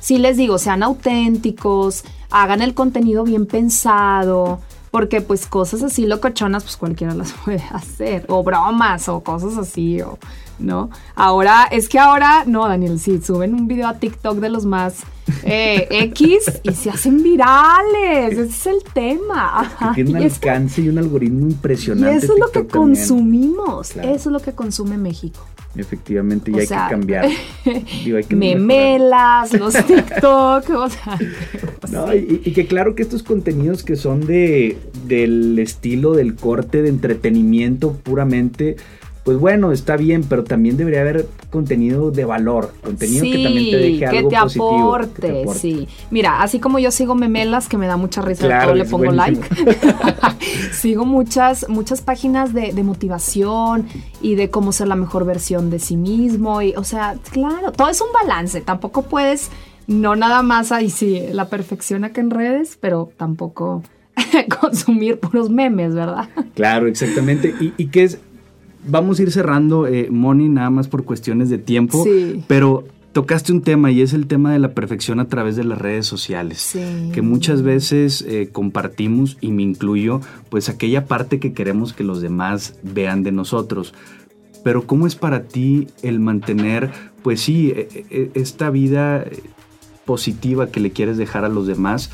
sí 0.00 0.18
les 0.18 0.36
digo, 0.36 0.58
sean 0.58 0.82
auténticos, 0.82 2.04
hagan 2.30 2.62
el 2.62 2.74
contenido 2.74 3.24
bien 3.24 3.46
pensado, 3.46 4.60
porque 4.90 5.20
pues 5.20 5.46
cosas 5.46 5.82
así 5.82 6.06
locochonas 6.06 6.64
pues 6.64 6.76
cualquiera 6.76 7.14
las 7.14 7.32
puede 7.44 7.62
hacer, 7.70 8.24
o 8.28 8.42
bromas 8.42 9.08
o 9.08 9.20
cosas 9.20 9.56
así, 9.56 10.00
o, 10.00 10.18
¿no? 10.58 10.90
Ahora, 11.14 11.68
es 11.70 11.88
que 11.88 11.98
ahora, 11.98 12.44
no, 12.46 12.66
Daniel, 12.68 12.98
sí, 12.98 13.20
suben 13.20 13.54
un 13.54 13.68
video 13.68 13.88
a 13.88 13.94
TikTok 13.94 14.38
de 14.38 14.48
los 14.48 14.64
más 14.64 15.02
eh, 15.44 15.86
X 15.90 16.60
y 16.62 16.72
se 16.72 16.90
hacen 16.90 17.22
virales, 17.22 18.32
ese 18.32 18.42
es 18.44 18.66
el 18.66 18.82
tema. 18.92 19.92
tiene 19.94 20.10
un 20.10 20.16
alcance 20.16 20.82
y 20.82 20.88
un 20.88 20.98
algoritmo 20.98 21.46
impresionante. 21.46 22.14
Y 22.14 22.18
eso 22.18 22.32
es 22.34 22.40
lo 22.40 22.50
que 22.50 22.66
consumimos, 22.66 23.96
eso 23.96 24.02
es 24.04 24.26
lo 24.26 24.40
que 24.40 24.52
consume 24.52 24.96
México. 24.96 25.40
Efectivamente, 25.78 26.50
y 26.50 26.58
hay 26.58 26.66
que 26.66 26.74
cambiar. 26.74 27.28
memelas, 28.30 29.52
los 29.52 29.74
TikTok, 29.86 30.70
o 30.70 30.90
sea. 30.90 31.18
No, 31.90 32.12
y, 32.14 32.38
que 32.52 32.66
claro 32.66 32.94
que 32.94 33.02
estos 33.02 33.22
contenidos 33.22 33.84
que 33.84 33.96
son 33.96 34.26
de 34.26 34.76
del 35.06 35.58
estilo 35.58 36.12
del 36.12 36.34
corte 36.34 36.82
de 36.82 36.88
entretenimiento 36.88 37.92
puramente 37.92 38.76
pues 39.28 39.38
bueno, 39.38 39.72
está 39.72 39.98
bien, 39.98 40.24
pero 40.26 40.42
también 40.42 40.78
debería 40.78 41.02
haber 41.02 41.28
contenido 41.50 42.10
de 42.10 42.24
valor, 42.24 42.72
contenido 42.82 43.24
que 43.24 43.42
también 43.42 43.70
te 43.70 43.76
deje 43.76 44.06
algo 44.06 44.30
positivo. 44.30 44.94
Aporte, 44.94 45.12
que 45.12 45.20
te 45.20 45.40
aporte, 45.42 45.60
sí. 45.60 45.88
Mira, 46.10 46.40
así 46.40 46.58
como 46.60 46.78
yo 46.78 46.90
sigo 46.90 47.14
memelas, 47.14 47.68
que 47.68 47.76
me 47.76 47.86
da 47.86 47.98
mucha 47.98 48.22
risa, 48.22 48.46
claro, 48.46 48.74
le 48.74 48.86
pongo 48.86 49.12
like. 49.12 49.46
sigo 50.72 51.04
muchas, 51.04 51.68
muchas 51.68 52.00
páginas 52.00 52.54
de, 52.54 52.72
motivación 52.82 53.86
y 54.22 54.34
de 54.34 54.48
cómo 54.48 54.72
ser 54.72 54.88
la 54.88 54.96
mejor 54.96 55.26
versión 55.26 55.68
de 55.68 55.78
sí 55.78 55.98
mismo. 55.98 56.62
Y, 56.62 56.72
o 56.76 56.84
sea, 56.84 57.16
claro, 57.30 57.70
todo 57.72 57.90
es 57.90 58.00
un 58.00 58.08
balance. 58.14 58.62
Tampoco 58.62 59.02
puedes, 59.02 59.50
no 59.86 60.16
nada 60.16 60.42
más 60.42 60.72
ahí 60.72 60.88
sí, 60.88 61.22
la 61.32 61.50
perfección 61.50 62.04
acá 62.04 62.22
en 62.22 62.30
redes, 62.30 62.78
pero 62.80 63.12
tampoco 63.18 63.82
consumir 64.58 65.20
puros 65.20 65.50
memes, 65.50 65.94
¿verdad? 65.94 66.30
Claro, 66.54 66.86
exactamente. 66.86 67.54
Y, 67.60 67.74
y 67.76 67.88
que 67.88 68.04
es 68.04 68.20
vamos 68.88 69.18
a 69.18 69.22
ir 69.22 69.30
cerrando, 69.30 69.86
eh, 69.86 70.08
Moni, 70.10 70.48
nada 70.48 70.70
más 70.70 70.88
por 70.88 71.04
cuestiones 71.04 71.50
de 71.50 71.58
tiempo, 71.58 72.04
pero 72.46 72.84
tocaste 73.12 73.52
un 73.52 73.62
tema 73.62 73.90
y 73.90 74.02
es 74.02 74.12
el 74.12 74.26
tema 74.26 74.52
de 74.52 74.58
la 74.58 74.74
perfección 74.74 75.20
a 75.20 75.28
través 75.28 75.56
de 75.56 75.64
las 75.64 75.78
redes 75.78 76.06
sociales, 76.06 76.78
que 77.12 77.22
muchas 77.22 77.62
veces 77.62 78.22
eh, 78.22 78.48
compartimos, 78.52 79.36
y 79.40 79.52
me 79.52 79.62
incluyo, 79.62 80.20
pues 80.50 80.68
aquella 80.68 81.06
parte 81.06 81.38
que 81.40 81.52
queremos 81.52 81.92
que 81.92 82.04
los 82.04 82.20
demás 82.20 82.74
vean 82.82 83.22
de 83.22 83.32
nosotros. 83.32 83.94
Pero 84.64 84.86
¿cómo 84.86 85.06
es 85.06 85.14
para 85.14 85.44
ti 85.44 85.86
el 86.02 86.20
mantener, 86.20 86.90
pues 87.22 87.40
sí, 87.40 87.72
e, 87.74 88.06
e, 88.10 88.30
esta 88.34 88.70
vida 88.70 89.24
positiva 90.04 90.68
que 90.68 90.80
le 90.80 90.90
quieres 90.90 91.16
dejar 91.16 91.44
a 91.44 91.48
los 91.48 91.66
demás? 91.66 92.10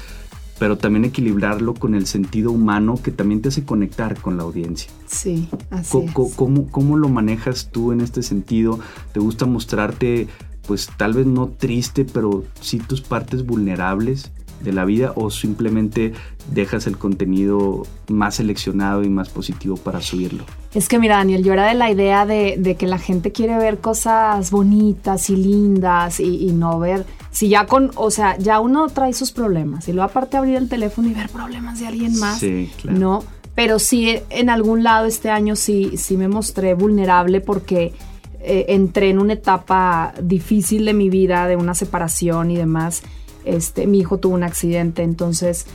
Pero 0.59 0.79
también 0.79 1.05
equilibrarlo 1.05 1.75
con 1.75 1.95
el 1.95 2.07
sentido 2.07 2.53
humano 2.53 2.99
que 3.03 3.11
también 3.11 3.43
te 3.43 3.49
hace 3.49 3.65
conectar 3.65 4.21
con 4.21 4.37
la 4.37 4.45
audiencia. 4.45 4.91
Sí, 5.07 5.49
así 5.71 6.07
¿Cómo, 6.13 6.69
¿Cómo, 6.71 6.97
lo 6.97 7.09
manejas 7.09 7.71
tú 7.73 7.93
en 7.93 8.01
este 8.01 8.23
sentido? 8.23 8.79
¿Te 9.13 9.21
gusta 9.21 9.47
mostrarte, 9.47 10.29
pues 10.67 10.89
tal 10.97 11.15
vez 11.15 11.27
no 11.27 11.49
triste, 11.49 12.05
pero 12.05 12.45
sí 12.61 12.79
tus 12.79 13.01
partes 13.01 13.45
vulnerables 13.45 14.31
de 14.61 14.73
la 14.73 14.85
vida 14.85 15.13
o 15.17 15.31
simplemente 15.31 16.13
dejas 16.53 16.87
el 16.87 16.99
contenido 16.99 17.83
más 18.09 18.37
seleccionado 18.37 19.03
y 19.03 19.09
más 19.09 19.29
positivo 19.29 19.77
para 19.77 20.01
subirlo? 20.01 20.45
Es 20.75 20.89
que 20.89 20.99
mira, 20.99 21.17
Daniel, 21.17 21.45
yo 21.45 21.53
era 21.53 21.67
de 21.67 21.75
la 21.75 21.91
idea 21.91 22.27
de, 22.27 22.77
que 22.79 22.87
la 22.87 22.99
gente 22.99 23.33
quiere 23.33 23.57
ver 23.57 23.79
cosas 23.79 24.51
bonitas 24.51 25.31
y 25.31 25.37
lindas 25.37 26.21
y, 26.21 26.49
y 26.49 26.53
no 26.53 26.79
ver 26.79 27.07
si 27.31 27.49
ya 27.49 27.67
con, 27.67 27.91
o 27.97 28.11
sea, 28.13 28.39
ya 28.39 28.61
uno 28.61 28.89
trae 28.89 29.13
sus 29.13 29.33
problemas 29.33 29.89
y 29.89 29.93
luego 29.93 30.09
aparte 30.09 30.37
abrir 30.37 30.55
el 30.55 30.69
teléfono 30.69 31.09
y 31.09 31.15
ver 31.15 31.29
problemas 31.29 31.81
de 31.81 31.89
alguien 31.89 32.17
más, 32.19 32.39
sí, 32.39 32.71
claro. 32.81 32.99
¿no? 32.99 33.25
Pero 33.57 33.79
sí, 33.79 34.19
en 34.31 34.51
algún 34.51 34.83
lado 34.83 35.07
este 35.07 35.31
año 35.31 35.57
sí, 35.57 35.97
sí 35.97 36.17
me 36.17 36.29
mostré 36.29 36.75
vulnerable 36.75 37.41
porque 37.41 37.93
eh, 38.41 38.67
entré 38.69 39.11
en 39.11 39.19
una 39.19 39.33
etapa 39.33 40.15
difícil 40.23 40.85
de 40.85 40.93
mi 40.93 41.09
vida, 41.09 41.47
de 41.47 41.57
una 41.57 41.75
separación 41.75 42.51
y 42.51 42.57
demás. 42.57 43.03
Este, 43.45 43.87
mi 43.87 43.99
hijo 43.99 44.19
tuvo 44.19 44.35
un 44.35 44.43
accidente, 44.43 45.03
entonces 45.03 45.67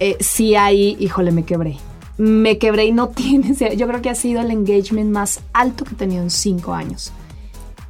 eh, 0.00 0.16
sí 0.20 0.56
ahí, 0.56 0.96
híjole, 0.98 1.32
me 1.32 1.44
quebré. 1.44 1.76
Me 2.16 2.58
quebré 2.58 2.86
y 2.86 2.92
no 2.92 3.08
tiene, 3.10 3.54
yo 3.76 3.86
creo 3.86 4.02
que 4.02 4.10
ha 4.10 4.14
sido 4.14 4.40
el 4.40 4.50
engagement 4.50 5.10
más 5.10 5.40
alto 5.52 5.84
que 5.84 5.94
he 5.94 5.96
tenido 5.96 6.22
en 6.22 6.30
cinco 6.30 6.74
años 6.74 7.12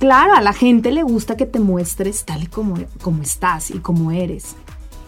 claro, 0.05 0.35
a 0.35 0.43
la 0.43 0.53
gente 0.53 0.93
le 0.93 1.03
gusta 1.03 1.35
que 1.35 1.47
te 1.47 1.61
muestres 1.61 2.27
tal 2.27 2.43
y 2.43 2.47
como, 2.47 2.77
como 3.01 3.23
estás 3.23 3.71
y 3.71 3.79
como 3.79 4.13
eres. 4.13 4.55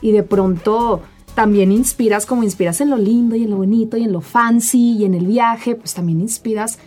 Y 0.00 0.10
de 0.12 0.22
pronto 0.22 1.02
también 1.34 1.70
inspiras 1.70 2.24
como 2.24 2.42
inspiras 2.42 2.80
en 2.80 2.88
lo 2.88 2.96
lindo 2.96 3.36
y 3.36 3.44
en 3.44 3.50
lo 3.50 3.58
bonito 3.58 3.98
y 3.98 4.04
en 4.04 4.12
lo 4.12 4.22
fancy 4.22 4.96
y 4.96 5.04
en 5.04 5.12
el 5.12 5.26
viaje, 5.26 5.74
pues 5.74 5.92
también 5.92 6.22
inspiras 6.22 6.78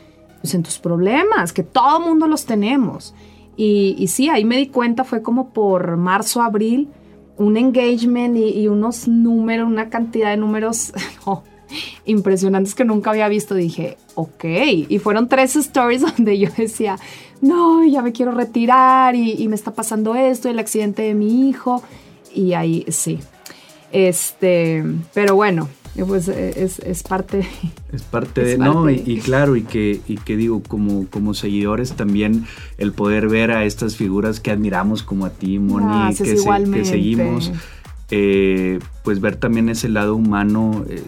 pues, 0.41 0.55
en 0.55 0.63
tus 0.63 0.79
problemas, 0.79 1.53
que 1.53 1.61
todo 1.61 1.99
mundo 1.99 2.25
los 2.25 2.45
tenemos. 2.45 3.13
Y, 3.55 3.95
y, 3.99 4.07
sí, 4.07 4.27
ahí 4.27 4.43
me 4.43 4.57
di 4.57 4.69
cuenta, 4.69 5.03
fue 5.03 5.21
como 5.21 5.49
por 5.49 5.95
marzo, 5.95 6.41
abril, 6.41 6.89
un 7.39 7.55
engagement 7.55 8.37
y, 8.37 8.67
unos 8.67 9.07
números, 9.07 9.65
una 9.65 9.89
cantidad 9.89 10.29
de 10.29 10.37
números 10.37 10.91
impresionantes 12.05 12.75
que 12.75 12.83
nunca 12.83 13.11
había 13.11 13.29
visto. 13.29 13.55
Dije, 13.55 13.97
ok. 14.15 14.43
Y 14.89 14.99
fueron 14.99 15.29
tres 15.29 15.55
stories 15.55 16.01
donde 16.17 16.37
yo 16.37 16.49
decía, 16.55 16.99
no, 17.41 17.83
ya 17.85 18.01
me 18.01 18.11
quiero 18.11 18.31
retirar 18.31 19.15
y, 19.15 19.47
me 19.47 19.55
está 19.55 19.71
pasando 19.71 20.15
esto, 20.15 20.49
el 20.49 20.59
accidente 20.59 21.01
de 21.01 21.15
mi 21.15 21.49
hijo. 21.49 21.81
Y 22.35 22.53
ahí 22.53 22.85
sí. 22.89 23.19
Este, 23.91 24.83
pero 25.13 25.35
bueno, 25.35 25.69
pues 26.07 26.27
es, 26.27 27.03
parte. 27.03 27.47
Es 27.91 28.03
parte 28.03 28.43
de, 28.43 28.57
no, 28.57 28.89
y, 28.89 29.19
claro, 29.19 29.55
y 29.55 29.63
que, 29.63 30.01
y 30.07 30.17
que 30.17 30.37
digo, 30.37 30.61
como, 30.63 31.07
como 31.07 31.33
seguidores 31.33 31.93
también 31.93 32.45
el 32.77 32.93
poder 32.93 33.27
ver 33.27 33.51
a 33.51 33.65
estas 33.65 33.95
figuras 33.95 34.39
que 34.39 34.51
admiramos 34.51 35.03
como 35.03 35.25
a 35.25 35.29
ti, 35.29 35.59
Moni, 35.59 36.15
que, 36.15 36.35
que, 36.71 36.85
seguimos, 36.85 37.51
eh, 38.11 38.79
pues 39.03 39.19
ver 39.19 39.35
también 39.35 39.69
ese 39.69 39.89
lado 39.89 40.15
humano, 40.15 40.85
eh, 40.89 41.01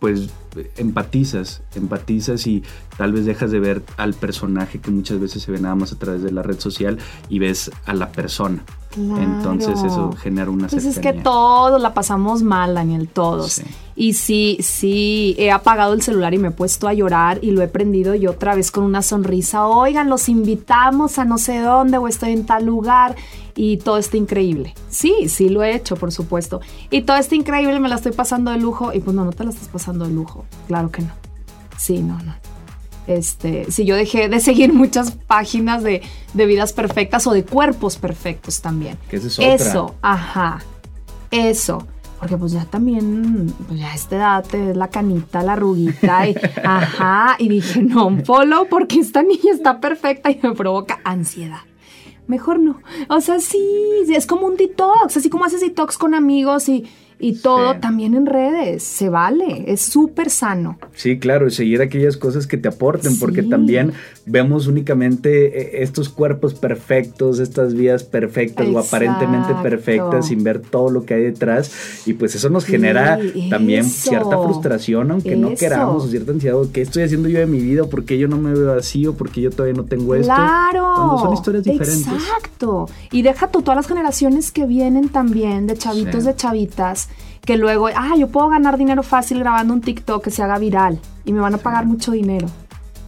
pues 0.00 0.30
empatizas, 0.76 1.62
empatizas 1.74 2.46
y 2.46 2.62
tal 2.96 3.12
vez 3.12 3.24
dejas 3.24 3.50
de 3.50 3.60
ver 3.60 3.82
al 3.96 4.14
personaje 4.14 4.78
que 4.78 4.90
muchas 4.90 5.20
veces 5.20 5.42
se 5.42 5.50
ve 5.50 5.60
nada 5.60 5.74
más 5.74 5.92
a 5.92 5.98
través 5.98 6.22
de 6.22 6.30
la 6.30 6.42
red 6.42 6.58
social 6.60 6.98
y 7.28 7.38
ves 7.38 7.70
a 7.86 7.94
la 7.94 8.12
persona. 8.12 8.62
Entonces 8.96 9.82
eso 9.82 10.12
genera 10.12 10.50
una 10.50 10.68
Pues 10.68 10.84
es 10.84 10.98
que 10.98 11.12
todos 11.12 11.80
la 11.80 11.94
pasamos 11.94 12.42
mal, 12.42 12.74
Daniel, 12.74 13.08
todos. 13.08 13.62
Y 13.96 14.14
sí, 14.14 14.58
sí, 14.60 15.36
he 15.38 15.50
apagado 15.50 15.92
el 15.92 16.02
celular 16.02 16.34
y 16.34 16.38
me 16.38 16.48
he 16.48 16.50
puesto 16.50 16.88
a 16.88 16.94
llorar 16.94 17.38
y 17.42 17.52
lo 17.52 17.62
he 17.62 17.68
prendido 17.68 18.14
y 18.14 18.26
otra 18.26 18.54
vez 18.54 18.70
con 18.70 18.84
una 18.84 19.02
sonrisa. 19.02 19.66
Oigan, 19.66 20.08
los 20.08 20.28
invitamos 20.28 21.18
a 21.18 21.24
no 21.24 21.38
sé 21.38 21.60
dónde 21.60 21.98
o 21.98 22.08
estoy 22.08 22.32
en 22.32 22.46
tal 22.46 22.66
lugar 22.66 23.14
y 23.54 23.76
todo 23.78 23.98
está 23.98 24.16
increíble. 24.16 24.74
Sí, 24.88 25.28
sí 25.28 25.48
lo 25.48 25.62
he 25.62 25.74
hecho, 25.74 25.96
por 25.96 26.10
supuesto. 26.12 26.60
Y 26.90 27.02
todo 27.02 27.16
está 27.16 27.34
increíble, 27.34 27.78
me 27.80 27.88
la 27.88 27.96
estoy 27.96 28.12
pasando 28.12 28.50
de 28.50 28.58
lujo. 28.58 28.92
Y 28.92 29.00
pues 29.00 29.14
no, 29.14 29.24
no 29.24 29.32
te 29.32 29.44
la 29.44 29.50
estás 29.50 29.68
pasando 29.68 30.06
de 30.06 30.12
lujo. 30.12 30.44
Claro 30.66 30.90
que 30.90 31.02
no. 31.02 31.10
Sí, 31.76 32.00
no, 32.00 32.18
no. 32.22 32.53
Este, 33.06 33.70
si 33.70 33.84
yo 33.84 33.96
dejé 33.96 34.28
de 34.28 34.40
seguir 34.40 34.72
muchas 34.74 35.12
páginas 35.12 35.82
de, 35.82 36.02
vidas 36.34 36.72
perfectas 36.72 37.26
o 37.26 37.32
de 37.32 37.44
cuerpos 37.44 37.96
perfectos 37.96 38.60
también. 38.60 38.98
Que 39.08 39.16
es 39.16 39.38
otra. 39.38 39.54
Eso, 39.54 39.94
ajá. 40.02 40.62
Eso. 41.30 41.86
porque 42.18 42.36
pues 42.36 42.52
ya 42.52 42.64
también, 42.64 43.52
pues 43.66 43.80
ya 43.80 43.90
a 43.90 43.94
esta 43.94 44.16
edad 44.16 44.44
te 44.44 44.58
ves 44.58 44.76
la 44.76 44.88
canita, 44.88 45.42
la 45.42 45.54
arruguita 45.54 46.28
y 46.28 46.34
ajá, 46.64 47.36
y 47.38 47.48
dije, 47.48 47.82
no, 47.82 48.16
follow 48.24 48.66
porque 48.68 49.00
esta 49.00 49.22
niña 49.22 49.52
está 49.52 49.80
perfecta 49.80 50.30
y 50.30 50.38
me 50.42 50.52
provoca 50.52 51.00
ansiedad. 51.04 51.62
Mejor 52.26 52.58
no. 52.58 52.80
O 53.10 53.20
sea, 53.20 53.38
sí, 53.40 53.62
es 54.08 54.26
como 54.26 54.46
un 54.46 54.56
detox, 54.56 55.16
así 55.16 55.28
como 55.28 55.44
haces 55.44 55.60
detox 55.60 55.98
con 55.98 56.14
amigos 56.14 56.70
y 56.70 56.86
y 57.18 57.34
todo 57.34 57.76
también 57.76 58.14
en 58.14 58.26
redes, 58.26 58.82
se 58.82 59.08
vale, 59.08 59.64
es 59.66 59.80
súper 59.80 60.30
sano. 60.30 60.78
Sí, 60.94 61.18
claro, 61.18 61.46
y 61.46 61.50
seguir 61.50 61.80
aquellas 61.82 62.16
cosas 62.16 62.46
que 62.46 62.56
te 62.56 62.68
aporten, 62.68 63.18
porque 63.18 63.42
también 63.42 63.92
vemos 64.26 64.66
únicamente 64.66 65.78
eh, 65.78 65.82
estos 65.82 66.08
cuerpos 66.08 66.54
perfectos, 66.54 67.38
estas 67.38 67.74
vidas 67.74 68.04
perfectas 68.04 68.66
o 68.68 68.78
aparentemente 68.78 69.54
perfectas 69.62 70.28
sin 70.28 70.42
ver 70.42 70.60
todo 70.60 70.90
lo 70.90 71.04
que 71.04 71.14
hay 71.14 71.22
detrás 71.22 72.06
y 72.06 72.14
pues 72.14 72.34
eso 72.34 72.48
nos 72.48 72.64
genera 72.64 73.18
también 73.50 73.84
cierta 73.84 74.38
frustración, 74.38 75.10
aunque 75.10 75.36
no 75.36 75.54
queramos, 75.54 76.04
o 76.04 76.08
cierta 76.08 76.32
ansiedad, 76.32 76.56
¿qué 76.72 76.82
estoy 76.82 77.02
haciendo 77.02 77.28
yo 77.28 77.38
de 77.38 77.46
mi 77.46 77.60
vida? 77.60 77.84
¿Por 77.84 78.04
qué 78.04 78.18
yo 78.18 78.28
no 78.28 78.38
me 78.38 78.54
veo 78.54 78.72
así 78.72 79.06
o 79.06 79.14
por 79.14 79.30
qué 79.30 79.42
yo 79.42 79.50
todavía 79.50 79.74
no 79.74 79.84
tengo 79.84 80.14
esto? 80.14 80.32
Claro. 80.34 80.92
Cuando 80.96 81.18
son 81.18 81.34
historias 81.34 81.64
diferentes. 81.64 82.06
Exacto. 82.06 82.88
Y 83.10 83.22
deja 83.22 83.48
tú 83.48 83.62
todas 83.62 83.76
las 83.76 83.86
generaciones 83.86 84.52
que 84.52 84.66
vienen 84.66 85.08
también 85.08 85.66
de 85.66 85.76
chavitos, 85.76 86.24
de 86.24 86.34
chavitas 86.34 87.08
que 87.44 87.58
luego, 87.58 87.88
ah, 87.94 88.14
yo 88.18 88.28
puedo 88.28 88.48
ganar 88.48 88.78
dinero 88.78 89.02
fácil 89.02 89.38
grabando 89.38 89.74
un 89.74 89.80
TikTok 89.80 90.24
que 90.24 90.30
se 90.30 90.42
haga 90.42 90.58
viral 90.58 90.98
y 91.24 91.32
me 91.32 91.40
van 91.40 91.54
a 91.54 91.58
pagar 91.58 91.84
mucho 91.86 92.12
dinero. 92.12 92.46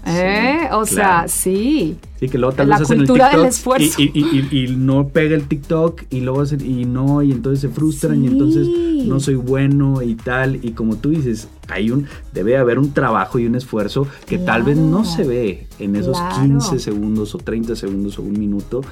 ¿Eh? 0.06 0.68
O 0.72 0.86
sea, 0.86 1.26
sí. 1.26 1.96
Sí, 2.20 2.28
que 2.28 2.38
luego 2.38 2.54
tal 2.54 2.68
vez 2.68 2.80
hacen 2.80 3.00
el 3.00 3.06
TikTok 3.06 3.32
del 3.32 3.44
esfuerzo. 3.46 4.00
Y, 4.00 4.74
no 4.76 5.08
pega 5.08 5.34
el 5.34 5.48
TikTok 5.48 6.02
y 6.10 6.20
luego 6.20 6.42
hacen, 6.42 6.60
y 6.64 6.84
no, 6.84 7.22
y 7.22 7.32
entonces 7.32 7.60
se 7.60 7.68
frustran 7.68 8.24
y 8.24 8.28
entonces 8.28 8.66
no 9.04 9.20
soy 9.20 9.34
bueno 9.34 10.02
y 10.02 10.14
tal. 10.14 10.64
Y 10.64 10.72
como 10.72 10.96
tú 10.96 11.10
dices, 11.10 11.48
hay 11.68 11.90
un, 11.90 12.06
debe 12.32 12.56
haber 12.56 12.78
un 12.78 12.92
trabajo 12.92 13.38
y 13.38 13.46
un 13.46 13.56
esfuerzo 13.56 14.06
que 14.26 14.38
tal 14.38 14.62
vez 14.62 14.76
no 14.76 15.04
se 15.04 15.24
ve 15.24 15.66
en 15.78 15.96
esos 15.96 16.18
15 16.40 16.78
segundos 16.78 17.34
o 17.34 17.38
30 17.38 17.74
segundos 17.76 18.18
o 18.18 18.22
un 18.22 18.38
minuto 18.38 18.82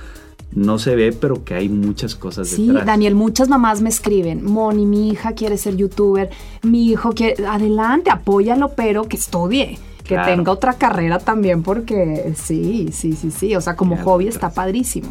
no 0.53 0.79
se 0.79 0.95
ve, 0.95 1.13
pero 1.13 1.45
que 1.45 1.55
hay 1.55 1.69
muchas 1.69 2.15
cosas 2.15 2.49
sí, 2.49 2.67
detrás. 2.67 2.83
Sí, 2.83 2.87
Daniel, 2.87 3.15
muchas 3.15 3.49
mamás 3.49 3.81
me 3.81 3.89
escriben, 3.89 4.45
Moni, 4.45 4.87
mi 4.87 5.11
hija 5.11 5.33
quiere 5.33 5.59
ser 5.59 5.77
youtuber, 5.77 6.31
mi 6.63 6.87
hijo 6.91 7.13
quiere, 7.13 7.45
adelante, 7.47 8.11
apóyalo, 8.11 8.69
pero 8.77 9.05
que 9.09 9.17
estudie. 9.17 9.79
Que 10.05 10.19
tenga 10.19 10.53
otra 10.53 10.75
carrera 10.75 11.19
también, 11.19 11.63
porque 11.63 12.35
sí, 12.37 12.91
sí, 12.93 13.15
sí, 13.15 13.31
sí. 13.31 13.57
O 13.57 13.61
sea, 13.61 13.75
como 13.75 13.97
hobby 13.97 14.29
está 14.29 14.51
padrísimo. 14.51 15.09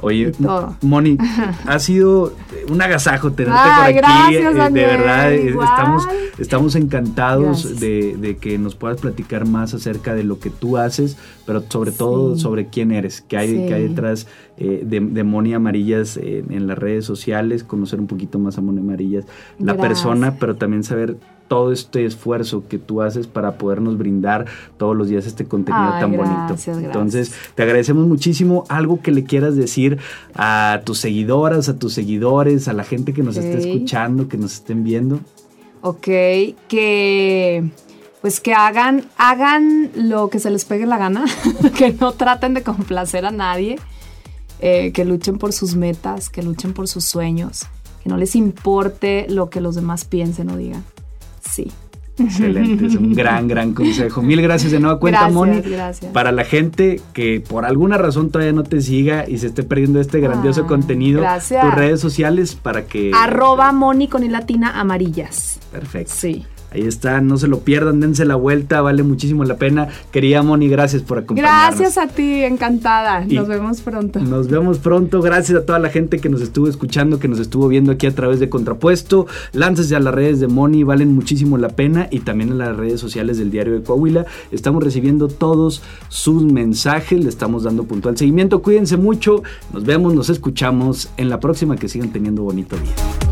Oye, 0.00 0.32
Moni, 0.82 1.18
ha 1.66 1.78
sido 1.78 2.32
un 2.70 2.80
agasajo 2.80 3.32
tenerte 3.32 3.60
por 3.60 3.84
aquí. 3.84 3.94
Gracias, 3.94 4.54
eh, 4.54 4.72
de 4.72 4.86
verdad, 4.86 5.32
estamos, 5.32 6.08
estamos 6.38 6.74
encantados 6.76 7.80
de, 7.80 8.38
que 8.40 8.58
nos 8.58 8.76
puedas 8.76 9.00
platicar 9.00 9.46
más 9.46 9.74
acerca 9.74 10.14
de 10.14 10.22
lo 10.22 10.38
que 10.38 10.50
tú 10.50 10.76
haces, 10.76 11.16
pero 11.46 11.64
sobre 11.68 11.90
todo 11.90 12.36
sobre 12.36 12.68
quién 12.68 12.92
eres, 12.92 13.22
qué 13.22 13.38
hay, 13.38 13.72
hay 13.72 13.88
detrás 13.88 14.28
eh, 14.56 14.82
de, 14.84 15.00
de, 15.00 15.24
Moni 15.24 15.54
Amarillas 15.54 16.16
en, 16.16 16.68
las 16.68 16.78
redes 16.78 17.04
sociales, 17.04 17.64
conocer 17.64 17.98
un 17.98 18.06
poquito 18.06 18.38
más 18.38 18.56
a 18.58 18.60
Moni 18.60 18.80
Amarillas, 18.80 19.24
la 19.58 19.76
persona, 19.76 20.36
pero 20.38 20.54
también 20.54 20.84
saber 20.84 21.16
todo 21.48 21.72
este 21.72 22.04
esfuerzo 22.04 22.64
que 22.68 22.78
tú 22.78 23.02
haces 23.02 23.26
para 23.26 23.58
podernos 23.58 23.98
brindar 23.98 24.46
todos 24.76 24.94
los 24.94 25.08
días 25.08 25.26
este 25.26 25.46
contenido 25.46 25.90
tan 25.98 26.16
bonito. 26.16 26.54
Entonces, 26.78 27.32
te 27.54 27.62
agradecemos 27.62 28.06
muchísimo. 28.06 28.64
Algo 28.68 29.00
que 29.00 29.10
le 29.10 29.24
quieras 29.24 29.56
decir 29.56 29.98
a 30.34 30.82
tus 30.84 30.98
seguidoras, 30.98 31.68
a 31.68 31.78
tus 31.78 31.94
seguidores, 31.94 32.68
a 32.68 32.74
la 32.74 32.84
gente 32.84 33.12
que 33.12 33.22
nos 33.22 33.36
esté 33.36 33.58
escuchando, 33.58 34.28
que 34.28 34.36
nos 34.36 34.54
estén 34.54 34.84
viendo. 34.84 35.20
Ok, 35.80 36.06
que 36.68 37.64
pues 38.20 38.40
que 38.40 38.52
hagan, 38.52 39.04
hagan 39.16 39.90
lo 39.94 40.28
que 40.28 40.40
se 40.40 40.50
les 40.50 40.64
pegue 40.64 40.86
la 40.86 40.98
gana, 40.98 41.24
que 41.76 41.92
no 41.92 42.12
traten 42.12 42.52
de 42.54 42.62
complacer 42.62 43.24
a 43.24 43.30
nadie, 43.30 43.78
eh, 44.60 44.92
que 44.92 45.04
luchen 45.04 45.38
por 45.38 45.52
sus 45.52 45.76
metas, 45.76 46.28
que 46.28 46.42
luchen 46.42 46.72
por 46.72 46.88
sus 46.88 47.04
sueños, 47.04 47.66
que 48.02 48.08
no 48.08 48.16
les 48.16 48.34
importe 48.34 49.26
lo 49.28 49.50
que 49.50 49.60
los 49.60 49.76
demás 49.76 50.04
piensen 50.04 50.50
o 50.50 50.56
digan. 50.56 50.84
Sí. 51.40 51.70
Excelente, 52.18 52.86
es 52.86 52.96
un 52.96 53.14
gran, 53.14 53.46
gran 53.46 53.74
consejo. 53.74 54.22
Mil 54.22 54.42
gracias 54.42 54.72
de 54.72 54.80
nueva 54.80 54.98
cuenta, 54.98 55.28
Moni. 55.28 55.60
Gracias. 55.60 56.12
Para 56.12 56.32
la 56.32 56.44
gente 56.44 57.00
que 57.12 57.40
por 57.40 57.64
alguna 57.64 57.96
razón 57.96 58.30
todavía 58.30 58.52
no 58.52 58.64
te 58.64 58.80
siga 58.80 59.28
y 59.28 59.38
se 59.38 59.48
esté 59.48 59.62
perdiendo 59.62 60.00
este 60.00 60.18
grandioso 60.20 60.62
ah, 60.64 60.66
contenido, 60.66 61.22
tus 61.22 61.74
redes 61.74 62.00
sociales 62.00 62.56
para 62.56 62.86
que... 62.86 63.12
Arroba 63.14 63.70
Moni 63.72 64.08
con 64.08 64.28
latina 64.30 64.80
amarillas. 64.80 65.60
Perfecto. 65.70 66.12
Sí. 66.14 66.44
Ahí 66.70 66.82
está, 66.82 67.20
no 67.20 67.38
se 67.38 67.48
lo 67.48 67.60
pierdan, 67.60 68.00
dense 68.00 68.24
la 68.24 68.34
vuelta, 68.34 68.82
vale 68.82 69.02
muchísimo 69.02 69.44
la 69.44 69.56
pena. 69.56 69.88
Quería 70.12 70.42
Moni, 70.42 70.68
gracias 70.68 71.02
por 71.02 71.18
acompañarnos. 71.18 71.78
Gracias 71.78 71.98
a 71.98 72.08
ti, 72.08 72.42
encantada. 72.44 73.24
nos 73.24 73.48
vemos 73.48 73.80
pronto. 73.80 74.20
Nos 74.20 74.48
vemos 74.48 74.78
pronto. 74.78 75.22
Gracias 75.22 75.58
a 75.58 75.64
toda 75.64 75.78
la 75.78 75.88
gente 75.88 76.18
que 76.18 76.28
nos 76.28 76.42
estuvo 76.42 76.68
escuchando, 76.68 77.18
que 77.18 77.28
nos 77.28 77.38
estuvo 77.38 77.68
viendo 77.68 77.92
aquí 77.92 78.06
a 78.06 78.14
través 78.14 78.38
de 78.40 78.48
Contrapuesto. 78.48 79.26
Láncese 79.52 79.96
a 79.96 80.00
las 80.00 80.14
redes 80.14 80.40
de 80.40 80.48
Moni, 80.48 80.82
valen 80.82 81.14
muchísimo 81.14 81.56
la 81.56 81.70
pena 81.70 82.08
y 82.10 82.20
también 82.20 82.50
en 82.50 82.58
las 82.58 82.76
redes 82.76 83.00
sociales 83.00 83.38
del 83.38 83.50
Diario 83.50 83.74
de 83.74 83.82
Coahuila. 83.82 84.26
Estamos 84.52 84.84
recibiendo 84.84 85.28
todos 85.28 85.82
sus 86.08 86.44
mensajes, 86.44 87.22
le 87.22 87.28
estamos 87.28 87.62
dando 87.62 87.84
puntual 87.84 88.16
seguimiento. 88.16 88.60
Cuídense 88.62 88.96
mucho, 88.96 89.42
nos 89.72 89.84
vemos, 89.84 90.14
nos 90.14 90.28
escuchamos 90.28 91.08
en 91.16 91.30
la 91.30 91.40
próxima. 91.40 91.76
Que 91.76 91.88
sigan 91.88 92.10
teniendo 92.10 92.42
bonito 92.42 92.76
día. 92.76 93.27